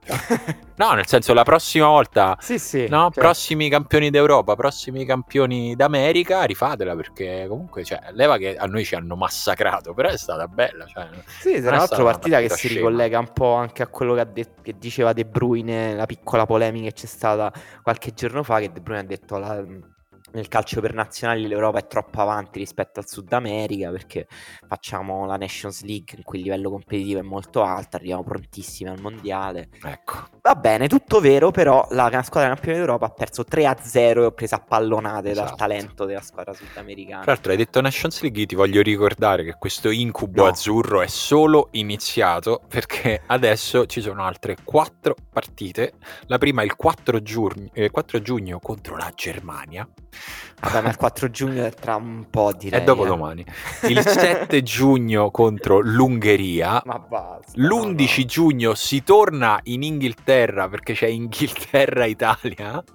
[0.81, 2.87] No, nel senso, la prossima volta sì, sì.
[2.87, 8.65] No, cioè, prossimi campioni d'Europa, prossimi campioni d'America, rifatela perché comunque, cioè, leva che a
[8.65, 10.85] noi ci hanno massacrato, però è stata bella.
[10.87, 11.07] Cioè,
[11.39, 12.73] Sì, tra l'altro partita che si scema.
[12.79, 16.47] ricollega un po' anche a quello che, ha det- che diceva De Bruyne, la piccola
[16.47, 17.51] polemica che c'è stata
[17.83, 19.63] qualche giorno fa, che De Bruyne ha detto la-
[20.33, 24.27] nel calcio per nazionali l'Europa è troppo avanti rispetto al Sud America perché
[24.67, 28.99] facciamo la Nations League in cui il livello competitivo è molto alto, arriviamo prontissimi al
[28.99, 29.69] mondiale.
[29.83, 34.31] Ecco, Va bene, tutto vero, però la squadra campione d'Europa ha perso 3-0 e ho
[34.31, 35.55] preso a pallonate dal Esatto.
[35.55, 37.21] talento della squadra sudamericana.
[37.21, 40.49] tra l'altro hai detto Nations League, ti voglio ricordare che questo incubo No.
[40.49, 45.93] azzurro è solo iniziato perché adesso ci sono altre quattro partite.
[46.25, 49.87] La prima il 4 giugno, eh, 4 giugno contro la Germania,
[50.59, 52.81] Vabbè, ma il 4 giugno è tra un po', direi.
[52.81, 53.43] È dopodomani.
[53.87, 56.81] Il 7 giugno contro l'Ungheria.
[56.85, 57.51] Ma basta.
[57.55, 58.25] L'11 no, no.
[58.25, 60.29] giugno si torna in Inghilterra
[60.69, 62.83] perché c'è Inghilterra-Italia.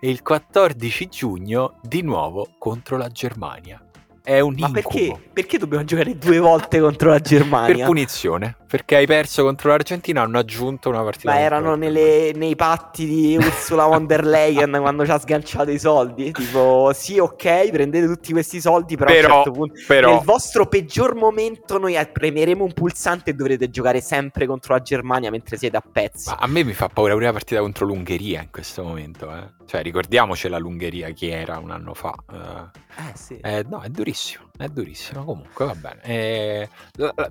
[0.00, 3.82] E il 14 giugno di nuovo contro la Germania.
[4.22, 4.88] È un Ma incubo.
[4.90, 7.84] perché, perché dobbiamo giocare due volte contro la Per Germania?
[7.84, 11.32] punizione, perché hai perso contro l'Argentina, hanno aggiunto una partita.
[11.32, 15.78] Ma erano nelle- nei patti di Ursula von der Leyen quando ci ha sganciato i
[15.78, 16.30] soldi.
[16.32, 20.24] Tipo, sì, ok, prendete tutti questi soldi, però, Però- a un certo punto, Però, nel
[20.24, 25.56] vostro peggior momento, noi premeremo un pulsante e dovrete giocare sempre contro la Germania mentre
[25.56, 26.28] siete a pezzi.
[26.28, 29.34] ma a me mi fa paura pure la partita contro l'Ungheria in questo momento.
[29.34, 29.56] Eh.
[29.66, 32.14] Cioè, ricordiamocela l'Ungheria chi era un anno fa.
[32.32, 32.86] eh.
[33.08, 33.38] Eh sì.
[33.42, 35.24] Eh, no, è durissimo, è durissimo.
[35.24, 36.00] Comunque va bene.
[36.02, 36.68] Eh,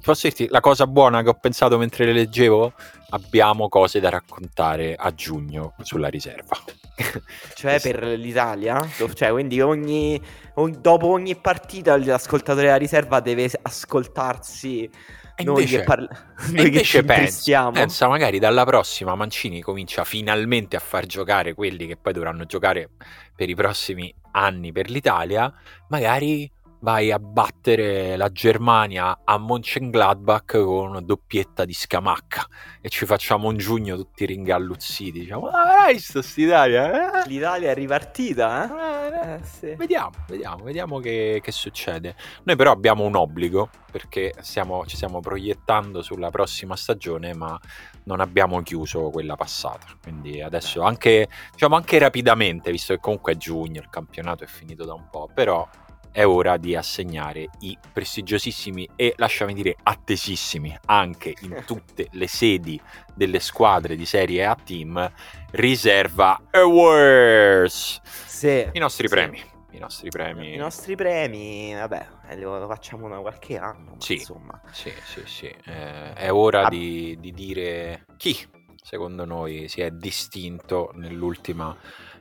[0.04, 2.74] posso dirti la cosa buona che ho pensato mentre le leggevo?
[3.10, 6.58] Abbiamo cose da raccontare a giugno sulla riserva.
[7.54, 8.84] Cioè, per l'Italia?
[9.14, 10.20] Cioè, quindi ogni,
[10.56, 14.90] ogni- dopo ogni partita l'ascoltatore della riserva deve ascoltarsi
[15.36, 16.08] E noi invece- che, parla-
[16.52, 21.98] noi invece pensa, pensa, magari dalla prossima Mancini comincia finalmente a far giocare quelli che
[21.98, 22.90] poi dovranno giocare
[23.36, 25.52] per i prossimi anni per l'Italia,
[25.90, 32.46] magari vai a battere la Germania a Mönchengladbach con una doppietta di Scamacca
[32.82, 37.24] e ci facciamo un giugno tutti ringalluzziti, diciamo, ah, hai visto st'Italia?
[37.24, 39.34] eh?" L'Italia è ripartita, Eh, eh?
[39.36, 39.74] Eh, sì.
[39.76, 42.16] Vediamo, vediamo, vediamo che, che succede.
[42.44, 47.60] Noi però abbiamo un obbligo perché stiamo- ci stiamo proiettando sulla prossima stagione, ma
[48.04, 49.88] non abbiamo chiuso quella passata.
[50.02, 54.86] Quindi adesso anche, diciamo anche rapidamente, visto che comunque è giugno, il campionato è finito
[54.86, 55.68] da un po', però
[56.18, 62.82] è ora di assegnare i prestigiosissimi e lasciami dire attesissimi anche in tutte le sedi
[63.14, 65.12] delle squadre di Serie A Team
[65.52, 68.02] Riserva Awards.
[68.04, 68.68] Sì.
[68.72, 69.14] I nostri Sì.
[69.14, 69.44] premi.
[69.74, 70.54] I nostri premi.
[70.56, 74.14] I nostri premi, vabbè, eh, lo, facciamo da qualche anno, Sì.
[74.16, 74.60] insomma.
[74.72, 75.46] Sì, sì, sì.
[75.66, 76.70] Eh, è ora Ah.
[76.70, 78.36] di, di dire chi,
[78.82, 81.78] secondo noi, si è distinto nell'ultima,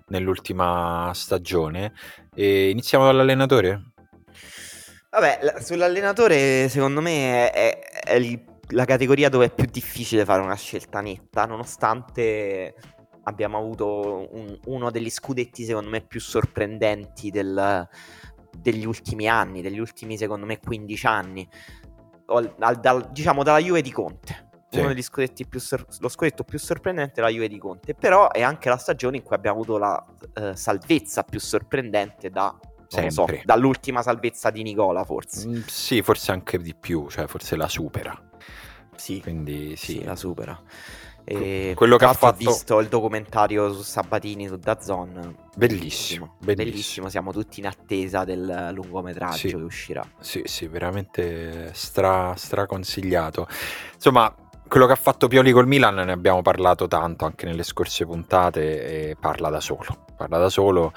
[0.09, 1.94] nell'ultima stagione.
[2.38, 3.92] E iniziamo dall'allenatore?
[5.11, 10.42] Vabbè, la- sull'allenatore secondo me è, è il- la categoria dove è più difficile fare
[10.42, 12.75] una scelta netta, nonostante
[13.22, 17.88] abbiamo avuto un- uno degli scudetti secondo me più sorprendenti del-
[18.53, 21.49] degli ultimi anni, degli ultimi secondo me 15 anni,
[22.27, 24.49] O- al- dal- diciamo dalla Juve di Conte.
[24.68, 24.81] Sì.
[24.81, 28.31] Uno degli scudetti più sor- lo scudetto più sorprendente è la Juve di Conte, però
[28.31, 32.55] è anche la stagione in cui abbiamo avuto la eh, salvezza più sorprendente da
[32.88, 35.46] so, dall'ultima salvezza di Nicola forse.
[35.48, 38.20] Mm, sì, forse anche di più, cioè forse la supera.
[38.96, 39.92] Sì, Quindi sì.
[39.98, 40.61] sì, la supera.
[41.29, 45.35] E quello che ha fatto- ho visto il documentario su Sabatini su Dazon.
[45.57, 47.09] Bellissimo, bellissimo.
[47.09, 49.48] Siamo tutti in attesa del lungometraggio Sì.
[49.48, 50.09] che uscirà.
[50.20, 53.48] Sì, sì, veramente stra, straconsigliato.
[53.94, 54.33] Insomma,
[54.68, 59.11] quello che ha fatto Pioli col Milan ne abbiamo parlato tanto anche nelle scorse puntate
[59.11, 60.05] e parla da solo.
[60.16, 60.92] Parla da solo.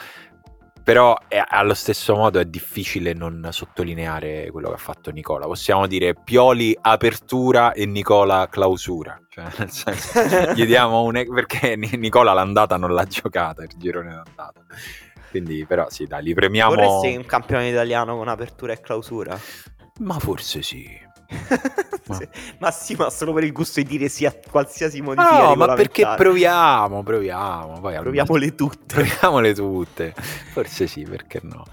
[0.83, 5.45] Però è- allo stesso modo è difficile non sottolineare quello che ha fatto Nicola.
[5.45, 9.19] Possiamo dire Pioli apertura e Nicola clausura.
[9.29, 11.23] Cioè, nel senso, gli diamo un...
[11.31, 14.61] perché Ni- Nicola l'andata non l'ha giocata, il girone d'andata.
[15.29, 16.73] Quindi, però, sì, dai, li premiamo.
[16.73, 19.39] Vorresti un campione italiano con apertura e clausura?
[19.99, 20.87] Ma forse sì.
[22.09, 22.27] Sì.
[22.57, 25.73] Ma sì, ma solo per il gusto di dire sì a qualsiasi modifica No, ma
[25.75, 27.79] perché proviamo, proviamo.
[27.79, 28.95] Poi Proviamole tutte.
[28.95, 30.13] proviamole tutte.
[30.53, 31.63] Forse sì, perché no.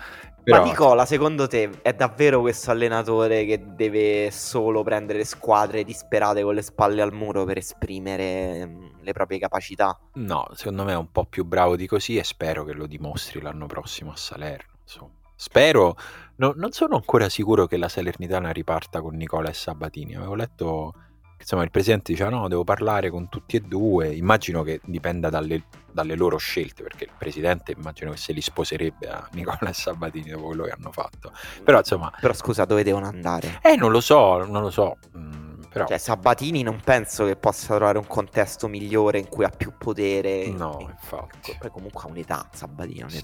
[0.43, 6.43] Però, Ma Nicola, secondo te è davvero questo allenatore che deve solo prendere squadre disperate
[6.43, 9.99] con le spalle al muro per esprimere mm, le proprie capacità?
[10.15, 13.41] no, secondo me è un po' più bravo di così e spero che lo dimostri
[13.41, 14.75] l'anno prossimo a Salerno.
[14.83, 15.11] Insomma.
[15.35, 15.97] Spero,
[16.37, 20.15] no- non sono ancora sicuro che la Salernitana riparta con Nicola e Sabatini.
[20.17, 20.95] Avevo letto
[21.39, 24.15] insomma, il presidente diceva no, devo parlare con tutti e due.
[24.15, 29.09] Immagino che dipenda dalle, dalle loro scelte, perché il presidente immagino che se li sposerebbe
[29.09, 31.33] a Nicola e Sabatini dopo quello che hanno fatto.
[31.63, 33.59] Però insomma, Però scusa, dove devono andare?
[33.63, 34.97] eh, non lo so, non lo so.
[35.17, 39.51] mm, però Cioè, Sabatini non penso che possa trovare un contesto migliore in cui ha
[39.51, 40.49] più potere.
[40.49, 41.55] no, infatti.
[41.59, 43.17] Poi comunque ha un'età, Sabatini ha Sì.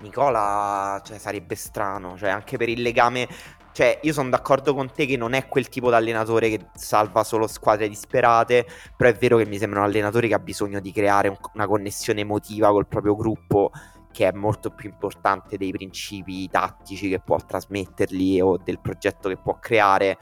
[0.00, 3.28] Nicola, cioè, sarebbe strano, cioè, anche per il legame...
[3.70, 7.22] Cioè, io sono d'accordo con te che non è quel tipo di allenatore che salva
[7.22, 10.90] solo squadre disperate, però è vero che mi sembra un allenatore che ha bisogno di
[10.90, 13.70] creare un- una connessione emotiva col proprio gruppo
[14.10, 19.36] che è molto più importante dei principi tattici che può trasmetterli o del progetto che
[19.36, 20.18] può creare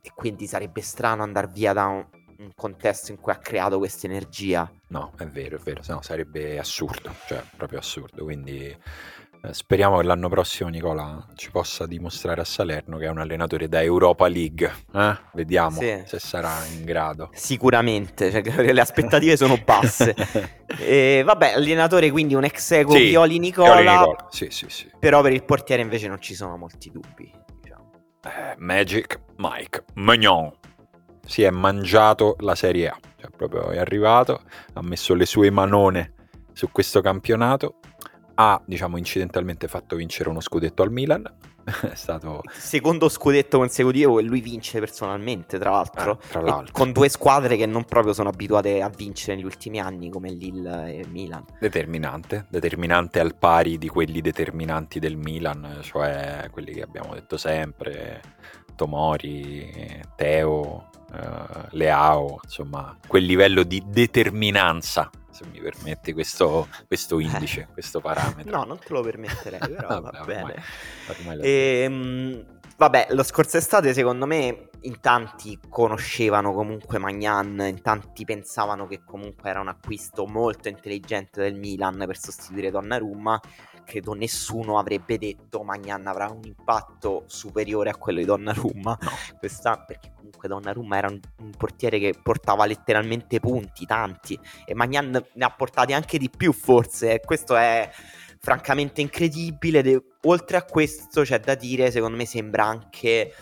[0.00, 2.06] e quindi sarebbe strano andare via da un,
[2.38, 4.70] un contesto in cui ha creato questa energia.
[4.88, 8.76] No, è vero, è vero, se no sarebbe assurdo, cioè proprio assurdo, quindi
[9.42, 13.68] Eh, speriamo che l'anno prossimo Nicola ci possa dimostrare a Salerno che è un allenatore
[13.68, 14.72] da Europa League.
[14.92, 15.18] Eh?
[15.34, 16.02] Vediamo sì.
[16.04, 17.30] se sarà in grado.
[17.32, 20.14] Sicuramente, cioè, le aspettative sono basse.
[20.78, 23.78] e, vabbè, allenatore quindi un ex eco sì, Nicola.
[23.78, 24.26] Nicola.
[24.30, 24.90] Sì, sì, sì.
[24.98, 27.30] Però per il portiere invece non ci sono molti dubbi.
[27.60, 27.90] Diciamo.
[28.24, 30.50] Eh, Magic Mike Magnon
[31.26, 32.98] si è mangiato la Serie A.
[33.20, 36.14] Cioè, proprio è arrivato, ha messo le sue manone
[36.52, 37.80] su questo campionato
[38.36, 41.22] ha diciamo incidentalmente fatto vincere uno scudetto al Milan
[41.90, 46.72] è stato secondo scudetto consecutivo e lui vince personalmente tra l'altro, eh, tra l'altro.
[46.72, 50.94] con due squadre che non proprio sono abituate a vincere negli ultimi anni come Lille
[50.94, 57.14] e Milan determinante determinante al pari di quelli determinanti del Milan cioè quelli che abbiamo
[57.14, 58.20] detto sempre
[58.76, 67.60] Tomori Teo eh, Leao insomma quel livello di determinanza se mi permetti questo, questo indice,
[67.60, 67.66] eh.
[67.70, 68.56] questo parametro.
[68.56, 70.40] No, non te lo permetterei, però vabbè, va bene.
[70.40, 70.62] Ormai,
[71.08, 77.82] ormai e, ehm, vabbè, lo scorso estate secondo me in tanti conoscevano comunque Magnan, in
[77.82, 83.38] tanti pensavano che comunque era un acquisto molto intelligente del Milan per sostituire Donnarumma
[83.86, 89.10] credo nessuno avrebbe detto Magnan avrà un impatto superiore a quello di Donnarumma no.
[89.38, 95.24] questa, perché comunque Donnarumma era un, un, portiere che portava letteralmente punti, tanti e Magnan
[95.32, 97.88] ne ha portati anche di più forse e questo è
[98.40, 103.32] francamente incredibile ed, oltre a questo c'è da dire secondo me sembra anche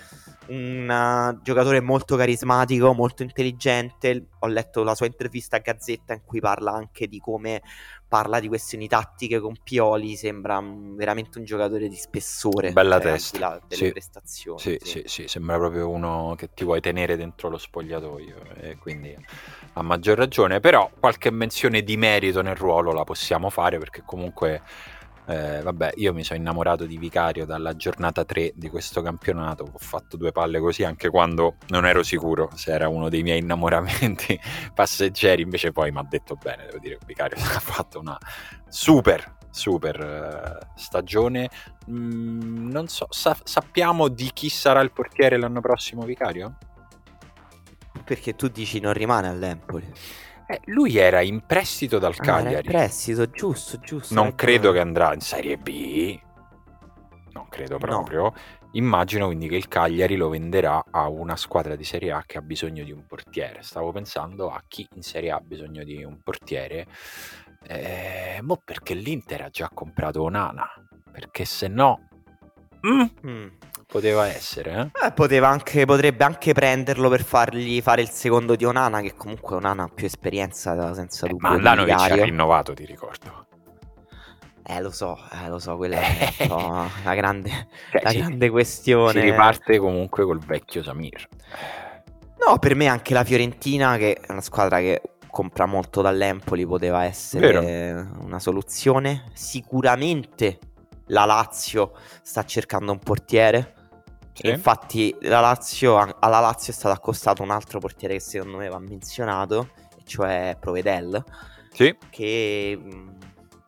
[0.49, 4.29] un uh, giocatore molto carismatico, molto intelligente.
[4.41, 7.63] Ho letto la sua intervista a Gazzetta in cui parla anche di come
[8.07, 10.17] parla di questioni tattiche con Pioli.
[10.17, 12.73] Sembra um, veramente un giocatore di spessore.
[12.73, 13.61] Bella cioè, testa.
[13.67, 13.91] delle sì.
[13.91, 14.61] prestazioni.
[14.61, 14.89] Sì, sì.
[14.91, 18.37] Sì, sì, sembra proprio uno che ti vuoi tenere dentro lo spogliatoio.
[18.61, 19.17] E quindi
[19.73, 20.61] a maggior ragione.
[20.61, 24.63] Però qualche menzione di merito nel ruolo la possiamo fare perché comunque
[25.27, 29.65] eh, vabbè, io mi sono innamorato di Vicario dalla giornata 3 di questo campionato.
[29.73, 33.41] Ho fatto due palle così anche quando non ero sicuro se era uno dei miei
[33.41, 34.39] innamoramenti
[34.75, 35.43] passeggeri.
[35.43, 38.19] Invece, poi mi ha detto bene, devo dire che Vicario ha fatto una
[38.69, 41.49] super, super uh, stagione.
[41.91, 46.59] Mm, non so, sa- sappiamo di chi sarà il portiere l'anno prossimo, Vicario?
[48.05, 49.91] Perché tu dici non rimane all'Empoli.
[50.47, 52.49] Eh, lui era in prestito dal Ah, Cagliari.
[52.49, 54.15] era in prestito, giusto, giusto.
[54.15, 56.19] Non credo che andrà in Serie B.
[57.33, 57.79] Non credo No.
[57.79, 58.33] proprio.
[58.73, 62.43] Immagino quindi che il Cagliari lo venderà a una squadra di Serie A che ha
[62.43, 63.63] bisogno di un portiere.
[63.63, 66.87] Stavo pensando a chi in Serie A ha bisogno di un portiere.
[67.67, 70.69] Eh, mo perché l'Inter ha già comprato Onana.
[71.11, 72.09] Perché se no...
[72.87, 73.47] mm, Mm.
[73.95, 75.07] Poteva essere, eh?
[75.07, 79.55] Eh, poteva anche, potrebbe anche prenderlo per fargli fare il secondo di Onana, che comunque
[79.55, 81.49] Onana ha più esperienza senza Eh, dubbio.
[81.49, 83.47] ma di Andanovic ha rinnovato, ti ricordo.
[84.67, 88.17] Eh, lo so, eh, lo so, quella è un po' la grande, Cioè, la si-
[88.17, 89.21] grande Si questione.
[89.21, 91.29] riparte comunque col vecchio Samir.
[92.45, 97.05] No, per me anche la Fiorentina, che è una squadra che compra molto dall'Empoli, poteva
[97.05, 99.25] essere una soluzione.
[99.35, 100.59] Sicuramente
[101.09, 103.75] la Lazio sta cercando un portiere.
[104.35, 104.49] Sì.
[104.49, 108.81] Infatti la Lazio, alla Lazio è stato accostato un altro portiere che secondo me va
[108.81, 111.25] menzionato, e cioè Provedel,
[111.73, 112.79] Sì, che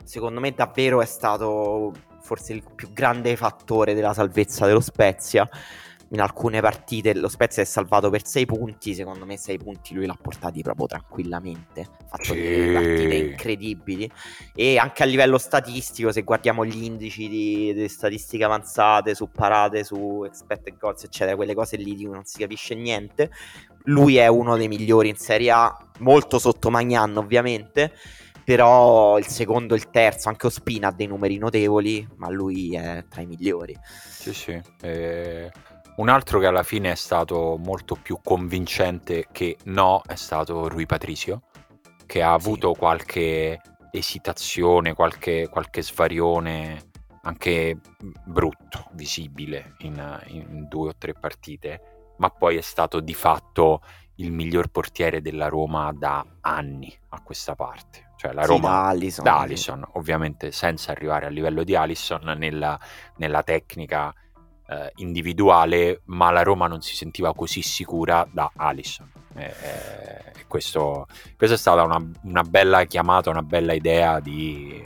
[0.03, 5.49] secondo me davvero è stato forse il più grande fattore della salvezza dello Spezia.
[6.11, 10.05] In alcune partite lo Spezia è salvato per 6 punti, secondo me 6 punti lui
[10.05, 12.41] l'ha portati proprio tranquillamente, ha fatto Sì.
[12.41, 14.09] delle partite incredibili
[14.55, 19.83] e anche a livello statistico, se guardiamo gli indici di, di statistiche avanzate su parate,
[19.83, 23.29] su expected goals, eccetera, quelle cose lì di cui non si capisce niente,
[23.83, 27.91] lui è uno dei migliori in Serie A, molto sotto Magnan ovviamente,
[28.45, 33.03] però il secondo e il terzo, anche Ospina ha dei numeri notevoli, ma lui è
[33.09, 33.77] tra i migliori.
[34.09, 34.61] sì, sì.
[34.81, 35.51] Eh,
[35.97, 40.85] un altro che alla fine è stato molto più convincente che no è stato Rui
[40.85, 41.41] Patricio,
[42.05, 42.47] che ha Sì.
[42.47, 43.59] avuto qualche
[43.91, 46.89] esitazione, qualche, qualche svarione
[47.23, 47.79] anche
[48.25, 53.81] brutto, visibile in, in due o tre partite, ma poi è stato di fatto
[54.15, 58.11] il miglior portiere della Roma da anni a questa parte.
[58.15, 59.37] Cioè la Sì, Roma da Alisson, da sì.
[59.41, 62.79] Alisson, ovviamente senza arrivare al livello di Alisson nella,
[63.17, 64.13] nella tecnica
[64.69, 69.09] eh, individuale, ma la Roma non si sentiva così sicura da Alisson.
[69.35, 74.81] E, e- e questo, questa è stata una, una bella chiamata, una bella idea di,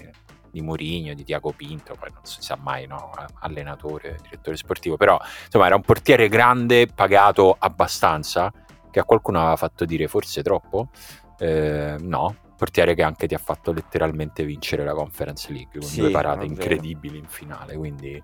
[0.50, 3.12] di Mourinho, di Tiago Pinto, poi non si sa mai, no?
[3.40, 8.52] allenatore, direttore sportivo, però insomma era un portiere grande, pagato abbastanza,
[8.92, 10.90] che a qualcuno aveva fatto dire forse troppo.
[11.38, 16.02] Eh, no, portiere che anche ti ha fatto letteralmente vincere la Conference League con Sì,
[16.02, 18.22] due parate incredibili in finale, quindi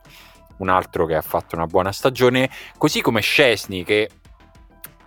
[0.57, 4.09] un altro che ha fatto una buona stagione, così come Scesni che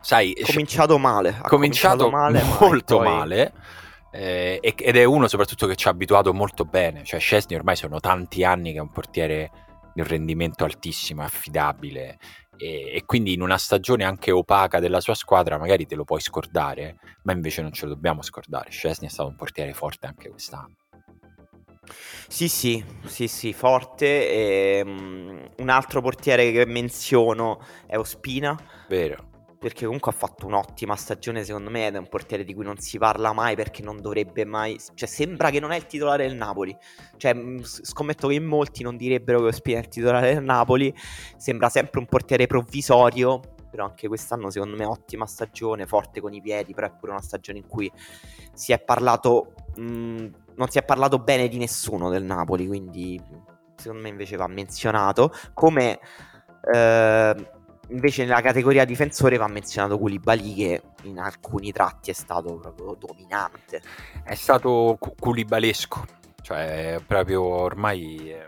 [0.01, 1.39] sai, Ha cominciato male.
[1.43, 3.53] Ha cominciato male, ma molto poi- male
[4.13, 7.05] eh, ed è uno soprattutto che ci ha abituato molto bene.
[7.05, 9.51] Cioè, Scesni ormai sono tanti anni che è un portiere
[9.95, 12.19] di un rendimento altissimo, affidabile.
[12.57, 16.21] E, e quindi in una stagione anche opaca della sua squadra, magari te lo puoi
[16.21, 18.71] scordare, ma invece non ce lo dobbiamo scordare.
[18.71, 20.75] Scesni è stato un portiere forte anche quest'anno.
[22.29, 24.07] Sì, sì, sì, sì, forte.
[24.31, 28.57] E, mm, un altro portiere che menziono è Ospina,
[28.89, 29.29] Vero?
[29.61, 32.79] perché comunque ha fatto un'ottima stagione, secondo me, ed è un portiere di cui non
[32.79, 34.81] si parla mai perché non dovrebbe mai...
[34.95, 36.75] Cioè, sembra che non è il titolare del Napoli.
[37.19, 40.95] Cioè, mm, scommetto che in molti non direbbero che Ospina è il titolare del Napoli.
[41.37, 46.41] Sembra sempre un portiere provvisorio, però anche quest'anno, secondo me, ottima stagione, forte con i
[46.41, 47.93] piedi, però è pure una stagione in cui
[48.55, 49.53] si è parlato...
[49.79, 50.27] mm,
[50.57, 53.21] non si è parlato bene di nessuno del Napoli, quindi
[53.77, 55.33] secondo me invece va menzionato.
[55.55, 55.99] Come
[56.73, 57.51] eh,
[57.89, 63.83] invece nella categoria difensore va menzionato Koulibaly che in alcuni tratti è stato proprio dominante.
[64.23, 66.05] È stato cu- culibalesco,
[66.43, 68.45] cioè proprio ormai è,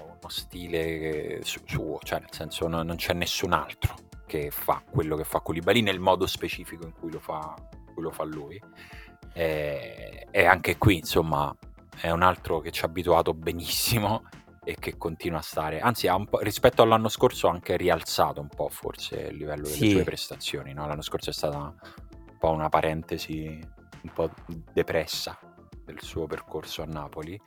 [0.00, 3.94] uno stile suo, cioè nel senso non, non c'è nessun altro
[4.26, 7.54] che fa quello che fa Koulibaly nel modo specifico in cui lo fa,
[7.92, 8.60] cui lo fa lui.
[9.34, 11.54] E, e anche qui, insomma,
[12.00, 14.22] è un altro che ci ha abituato benissimo
[14.64, 18.40] e che continua a stare, anzi ha un po', rispetto all'anno scorso ha anche rialzato
[18.40, 19.90] un po' forse il livello delle Sì.
[19.90, 20.86] sue prestazioni, no?
[20.86, 23.60] l'anno scorso è stata un po' una parentesi
[24.02, 24.30] un po'
[24.72, 25.38] depressa
[25.84, 27.38] del suo percorso a Napoli.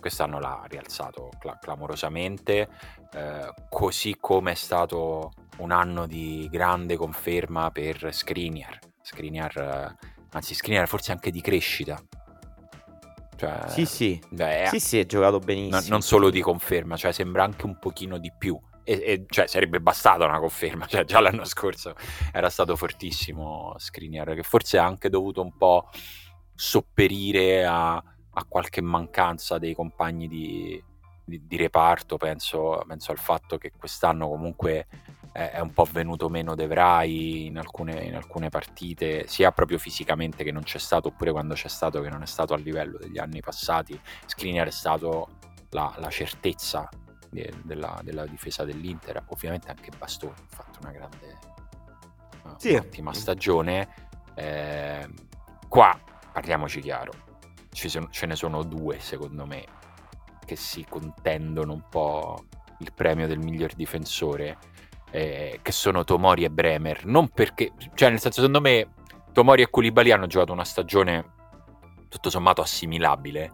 [0.00, 2.68] Quest'anno l'ha rialzato cla- clamorosamente,
[3.12, 8.78] eh, così come è stato un anno di grande conferma per Skriniar.
[9.02, 12.00] Skriniar, eh, anzi Skriniar forse anche di crescita.
[13.36, 14.20] Cioè, Sì, sì.
[14.30, 15.80] beh, Sì, sì, è giocato no- benissimo.
[15.88, 18.56] non solo di conferma, cioè sembra anche un pochino di più.
[18.86, 21.94] E, e, cioè sarebbe bastata una conferma, cioè già l'anno scorso
[22.32, 25.88] era stato fortissimo Skriniar, che forse ha anche dovuto un po'
[26.54, 30.82] sopperire a, a qualche mancanza dei compagni di,
[31.24, 32.16] di- di reparto.
[32.16, 34.86] Penso, penso al fatto che quest'anno comunque
[35.34, 40.44] è, un po' venuto meno De Vrij in alcune, in alcune partite, sia proprio fisicamente
[40.44, 43.18] che non c'è stato, oppure quando c'è stato che non è stato a livello degli
[43.18, 43.98] anni passati.
[44.26, 45.38] Skriniar è stato
[45.70, 46.88] la, la certezza
[47.30, 49.24] de- della, della difesa dell'Inter.
[49.26, 51.38] Ovviamente anche Bastoni ha fatto una grande,
[52.44, 52.70] una- Sì.
[52.74, 53.88] un'ottima stagione.
[54.36, 55.08] Eh,
[55.68, 55.98] qua
[56.32, 57.12] parliamoci chiaro,
[57.72, 59.64] ci sono- ce ne sono due secondo me
[60.44, 62.44] che si contendono un po'
[62.78, 64.58] il premio del miglior difensore,
[65.14, 67.06] eh, che sono Tomori e Bremer.
[67.06, 68.94] Non perché, cioè nel senso secondo me
[69.32, 71.32] Tomori e Koulibaly hanno giocato una stagione
[72.08, 73.52] tutto sommato assimilabile,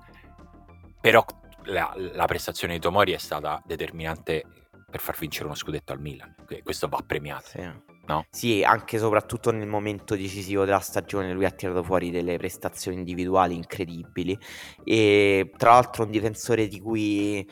[1.01, 1.25] però
[1.65, 4.45] la, la prestazione di Tomori è stata determinante
[4.91, 6.35] per far vincere uno scudetto al Milan.
[6.47, 7.49] Que- Questo va premiato.
[7.49, 7.71] Sì.
[8.07, 8.25] No?
[8.31, 12.97] Sì, anche e soprattutto nel momento decisivo della stagione lui ha tirato fuori delle prestazioni
[12.97, 14.37] individuali incredibili
[14.83, 17.49] e tra l'altro un difensore di cui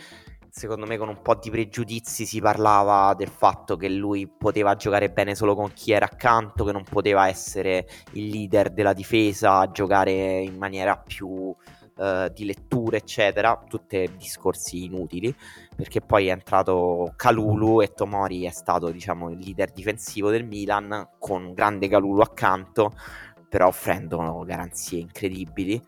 [0.59, 5.09] secondo me con un po' di pregiudizi si parlava del fatto che lui poteva giocare
[5.09, 10.41] bene solo con chi era accanto, che non poteva essere il leader della difesa, giocare
[10.41, 11.55] in maniera più
[11.97, 15.35] eh, di lettura, eccetera, tutti discorsi inutili
[15.79, 21.11] perché poi è entrato Calulu e Tomori è stato diciamo il leader difensivo del Milan
[21.21, 22.95] con un grande Calulu accanto
[23.49, 25.83] però offrendo garanzie incredibili.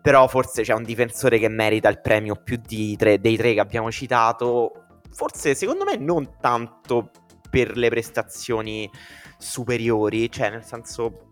[0.00, 3.60] Però forse c'è un difensore che merita il premio più di tre, dei tre che
[3.60, 4.86] abbiamo citato.
[5.10, 7.10] Forse secondo me non tanto
[7.48, 8.90] per le prestazioni
[9.38, 11.30] superiori cioè nel senso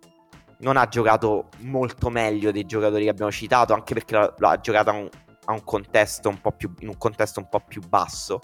[0.58, 4.90] non ha giocato molto meglio dei giocatori che abbiamo citato anche perché l'ha, l'ha giocata
[4.90, 5.08] a un,
[5.46, 8.40] a un contesto un po' più in un contesto un po' più basso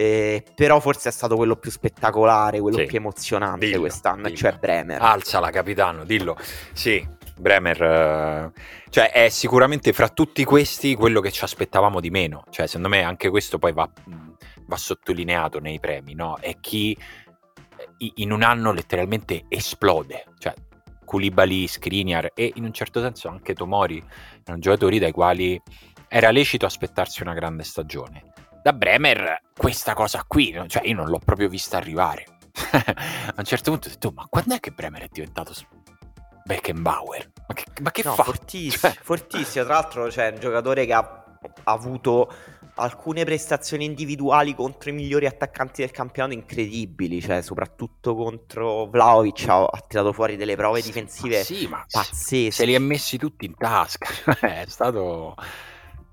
[0.00, 2.84] eh, però forse è stato quello più spettacolare quello Sì.
[2.84, 4.36] più emozionante Dillo, quest'anno dillo.
[4.36, 6.36] cioè Bremer Alzala, capitano, dillo.
[6.72, 7.04] Sì,
[7.36, 8.52] Bremer, eh,
[8.90, 12.44] cioè è sicuramente fra tutti questi quello che ci aspettavamo di meno.
[12.48, 13.90] Cioè, secondo me anche questo poi va,
[14.66, 16.36] va sottolineato nei premi, no?
[16.40, 16.96] È chi
[17.96, 20.26] i- in un anno letteralmente esplode.
[20.38, 20.54] Cioè,
[21.04, 24.00] Koulibaly, Skriniar e in un certo senso anche Tomori
[24.44, 25.60] erano giocatori dai quali
[26.06, 28.22] era lecito aspettarsi una grande stagione.
[28.62, 32.24] Da Bremer questa cosa qui, cioè io non l'ho proprio vista arrivare.
[32.72, 35.52] a un certo punto ho detto, ma quando è che Bremer è diventato
[36.44, 37.30] Beckenbauer?
[37.46, 38.24] Ma che, ma che No, fa?
[38.24, 39.64] fortissimo, Cioè- fortissimo.
[39.64, 40.98] Tra l'altro c'è un giocatore che ha,
[41.64, 42.30] ha avuto
[42.80, 49.64] alcune prestazioni individuali contro i migliori attaccanti del campionato incredibili, cioè soprattutto contro Vlaovic ha,
[49.64, 52.50] ha tirato fuori delle prove difensive ma sì, ma pazzesche.
[52.52, 54.06] Se li ha messi tutti in tasca,
[54.40, 55.34] è stato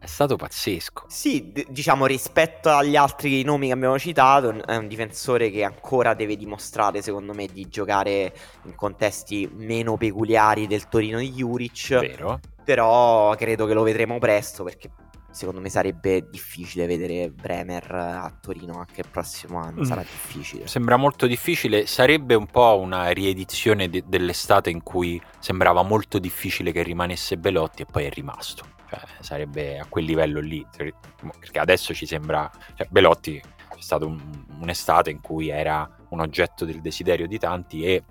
[0.06, 1.06] è stato pazzesco.
[1.08, 6.14] Sì, d- diciamo rispetto agli altri nomi che abbiamo citato, è un difensore che ancora
[6.14, 8.34] deve dimostrare, secondo me, di giocare
[8.64, 11.99] in contesti meno peculiari del Torino di Juric.
[11.99, 12.39] Vero.
[12.64, 14.89] Però credo che lo vedremo presto perché
[15.32, 19.82] secondo me sarebbe difficile vedere Bremer a Torino anche il prossimo anno.
[19.82, 19.86] Mm.
[19.86, 20.68] Sarà difficile.
[20.68, 21.86] Sembra molto difficile.
[21.86, 27.84] Sarebbe un po' una riedizione de- dell'estate in cui sembrava molto difficile che rimanesse Belotti
[27.84, 32.88] e poi è rimasto cioè, sarebbe a quel livello lì, perché adesso ci sembra, cioè,
[32.89, 34.19] Belotti è stato un,
[34.59, 38.03] un'estate in cui era un oggetto del desiderio di tanti e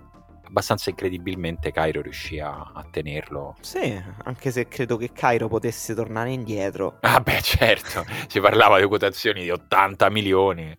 [0.47, 3.55] abbastanza incredibilmente Cairo riuscì a, a, tenerlo.
[3.61, 6.97] Sì, anche se credo che Cairo potesse tornare indietro.
[7.01, 10.75] Ah beh certo, si parlava di quotazioni di 80 milioni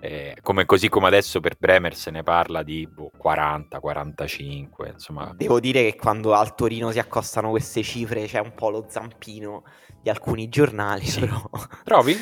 [0.00, 5.32] eh, come, così come adesso per Bremer se ne parla di boh, 40, 45, insomma.
[5.36, 9.64] Devo dire che quando al Torino si accostano queste cifre c'è un po' lo zampino
[10.02, 11.20] di alcuni giornali, sì.
[11.20, 11.42] però...
[11.84, 12.16] Trovi?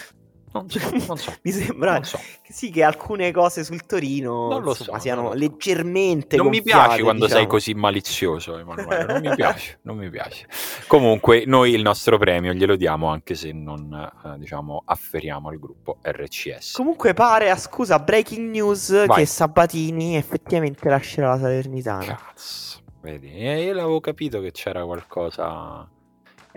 [0.53, 1.35] Non so, non so.
[1.43, 2.19] Mi sembra so.
[2.43, 6.37] Che sì, che alcune cose sul Torino non lo insomma, so, siano non leggermente.
[6.37, 7.41] Non mi piace quando diciamo.
[7.41, 9.05] sei così malizioso, Emanuele.
[9.05, 10.47] Non mi piace, non mi piace.
[10.87, 15.99] Comunque, noi il nostro premio glielo diamo anche se non eh, diciamo afferiamo al gruppo
[16.03, 16.73] RCS.
[16.73, 19.19] Comunque, pare a scusa, breaking news Vai.
[19.19, 22.05] che Sabatini effettivamente lascerà la Salernitana.
[22.17, 25.89] Cazzo, vedi, io l'avevo capito che c'era qualcosa.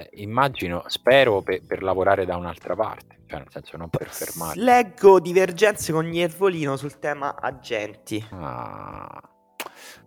[0.01, 4.59] Eh, immagino, spero per, per lavorare da un'altra parte cioè nel senso non per fermare.
[4.59, 8.23] Leggo divergenze con Iervolino sul tema agenti.
[8.31, 9.21] Ah,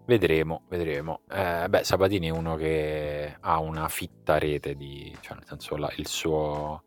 [0.04, 1.22] vedremo, vedremo.
[1.30, 5.90] Eh, beh, Sabatini è uno che ha una fitta rete di, cioè nel senso la,
[5.96, 6.84] il suo,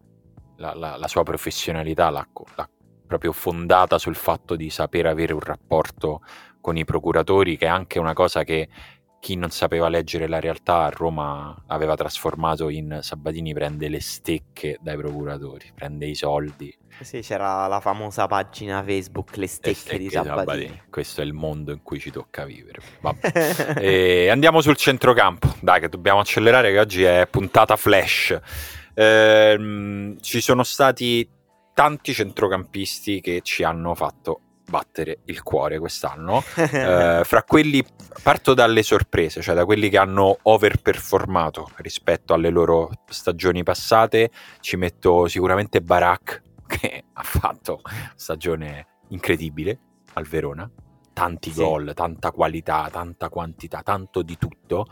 [0.58, 2.70] la, la, la sua professionalità l'ha, l'ha
[3.08, 6.22] proprio fondata sul fatto di saper avere un rapporto
[6.62, 8.70] con i procuratori, che è anche una cosa che
[9.20, 14.78] chi non sapeva leggere la realtà a Roma aveva trasformato in Sabatini prende le stecche
[14.82, 16.76] dai procuratori, prende i soldi.
[17.02, 20.38] Sì, c'era la famosa pagina Facebook Le stecche, le stecche di Sabatini.
[20.38, 20.82] Sabatini.
[20.90, 22.80] Questo è il mondo in cui ci tocca vivere.
[23.78, 25.56] e andiamo sul centrocampo.
[25.60, 28.40] Dai, che dobbiamo accelerare, che oggi è puntata flash.
[28.94, 31.28] Ehm, ci sono stati
[31.74, 36.44] tanti centrocampisti che ci hanno fatto battere il cuore quest'anno.
[36.56, 37.84] eh, fra quelli
[38.22, 44.30] parto dalle sorprese, cioè da quelli che hanno overperformato rispetto alle loro stagioni passate.
[44.60, 47.82] Ci metto sicuramente Barak, che ha fatto
[48.16, 49.80] stagione incredibile
[50.14, 50.70] al Verona.
[51.14, 51.64] Tanti sì.
[51.64, 54.86] gol, tanta qualità, tanta quantità, tanto di tutto.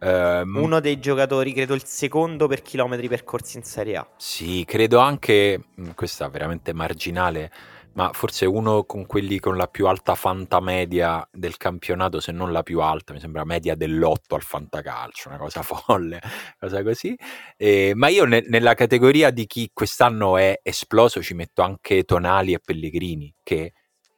[0.00, 4.06] Um, Uno dei giocatori, credo il secondo per chilometri percorsi in Serie A.
[4.16, 5.64] Sì, credo anche,
[5.94, 7.50] questa veramente marginale,
[7.94, 12.62] ma forse uno con quelli con la più alta fantamedia del campionato, se non la
[12.62, 16.20] più alta, mi sembra media dell'otto al fantacalcio, una cosa folle,
[16.58, 17.16] cosa così.
[17.56, 22.52] Eh, ma io ne- nella categoria di chi quest'anno è esploso ci metto anche Tonali
[22.52, 23.72] e Pellegrini, che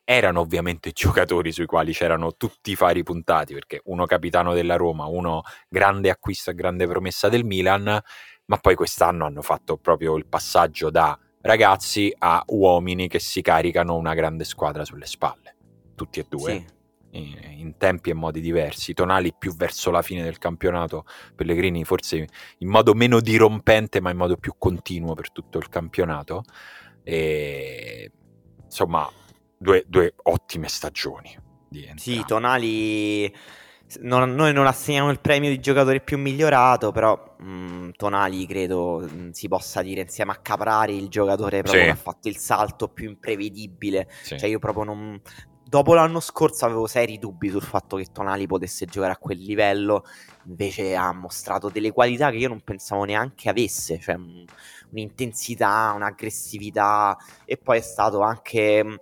[0.05, 5.05] erano ovviamente giocatori sui quali c'erano tutti i fari puntati, perché uno capitano della Roma,
[5.07, 8.01] uno grande acquisto e grande promessa del Milan,
[8.47, 13.97] ma poi quest'anno hanno fatto proprio il passaggio da ragazzi a uomini che si caricano
[13.97, 15.57] una grande squadra sulle spalle,
[15.95, 16.53] tutti e due.
[16.53, 16.75] Sì.
[17.13, 22.27] In, in tempi e modi diversi, Tonali più verso la fine del campionato, Pellegrini forse
[22.59, 26.43] in modo meno dirompente ma in modo più continuo per tutto il campionato.
[27.03, 28.13] E,
[28.63, 29.11] insomma,
[29.57, 31.35] due, due ottime stagioni.
[31.95, 33.35] Sì, Tonali
[34.01, 38.99] non, noi non assegniamo il premio di giocatore più migliorato, però mh, mm, Tonali credo
[38.99, 41.87] mh, mm, si possa dire insieme a Caprari il giocatore proprio sì.
[41.87, 44.09] che ha fatto il salto più imprevedibile.
[44.23, 44.39] Sì.
[44.39, 45.21] Cioè io proprio non...
[45.69, 50.05] Dopo l'anno scorso avevo seri dubbi sul fatto che Tonali potesse giocare a quel livello,
[50.45, 54.45] invece ha mostrato delle qualità che io non pensavo neanche avesse, cioè mh,
[54.91, 59.01] un'intensità, un'aggressività e poi è stato anche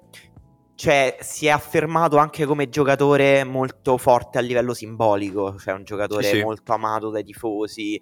[0.76, 6.24] cioè, si è affermato anche come giocatore molto forte a livello simbolico, cioè un giocatore
[6.24, 6.42] sì, sì.
[6.42, 8.00] molto amato dai tifosi,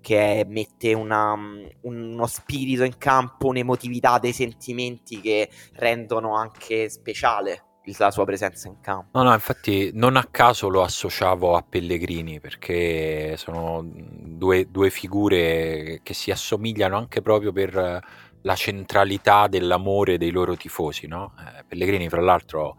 [0.00, 1.34] che mette una,
[1.82, 7.64] uno spirito in campo, un'emotività dei sentimenti che rendono anche speciale
[7.98, 9.18] la sua presenza in campo.
[9.18, 15.98] No, no, infatti non a caso lo associavo a Pellegrini perché sono due, due figure
[16.04, 21.34] che si assomigliano anche proprio per la centralità dell'amore dei loro tifosi, no?
[21.38, 22.76] Eh, Pellegrini, fra l'altro,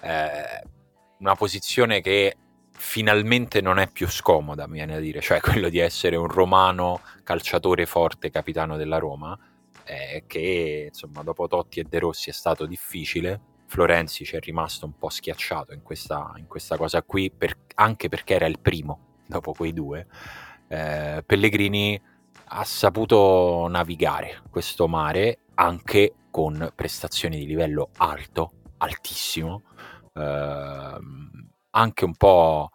[0.00, 0.62] eh,
[1.18, 2.36] una posizione che
[2.72, 7.00] finalmente non è più scomoda, mi viene a dire, cioè quello di essere un romano
[7.22, 9.38] calciatore forte, capitano della Roma,
[9.84, 13.40] eh, che insomma dopo Totti e De Rossi è stato difficile.
[13.66, 18.08] Florenzi ci è rimasto un po' schiacciato in questa, in questa cosa qui, per, anche
[18.08, 20.06] perché era il primo dopo quei due.
[20.68, 22.00] Eh, Pellegrini
[22.54, 29.62] ha saputo navigare questo mare anche con prestazioni di livello alto, altissimo,
[30.14, 30.98] eh,
[31.70, 32.70] anche un po'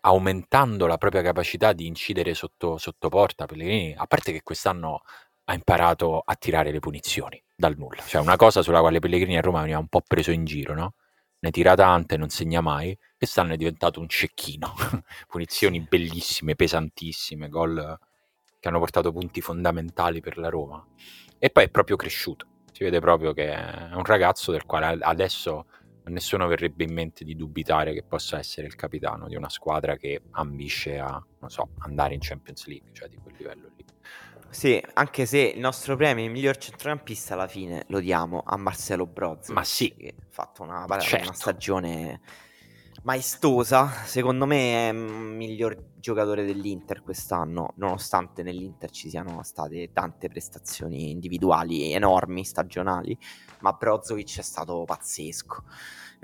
[0.00, 3.46] aumentando la propria capacità di incidere sotto, sotto porta.
[3.46, 5.02] Pellegrini, a parte che quest'anno
[5.44, 9.42] ha imparato a tirare le punizioni dal nulla, cioè una cosa sulla quale Pellegrini a
[9.42, 10.94] Roma veniva un po' preso in giro, no?
[11.40, 14.72] Ne tira tante, non segna mai, quest'anno è diventato un cecchino.
[15.28, 17.98] Punizioni bellissime, pesantissime, gol
[18.64, 20.82] che hanno portato punti fondamentali per la Roma.
[21.38, 22.46] E poi è proprio cresciuto.
[22.72, 25.66] Si vede proprio che è un ragazzo del quale adesso
[26.04, 30.22] nessuno verrebbe in mente di dubitare che possa essere il capitano di una squadra che
[30.30, 33.84] ambisce a, non so, andare in Champions League, cioè di quel livello lì.
[34.48, 39.04] Sì, anche se il nostro premio il miglior centrocampista alla fine lo diamo a Marcelo
[39.04, 39.48] Broz.
[39.50, 41.26] Ma sì, che ha fatto una, certo.
[41.26, 42.20] una stagione
[43.04, 43.88] maestosa.
[44.04, 51.10] Secondo me è il miglior giocatore dell'Inter quest'anno, nonostante nell'Inter ci siano state tante prestazioni
[51.10, 53.16] individuali enormi, stagionali,
[53.60, 55.64] ma Brozovic è stato pazzesco.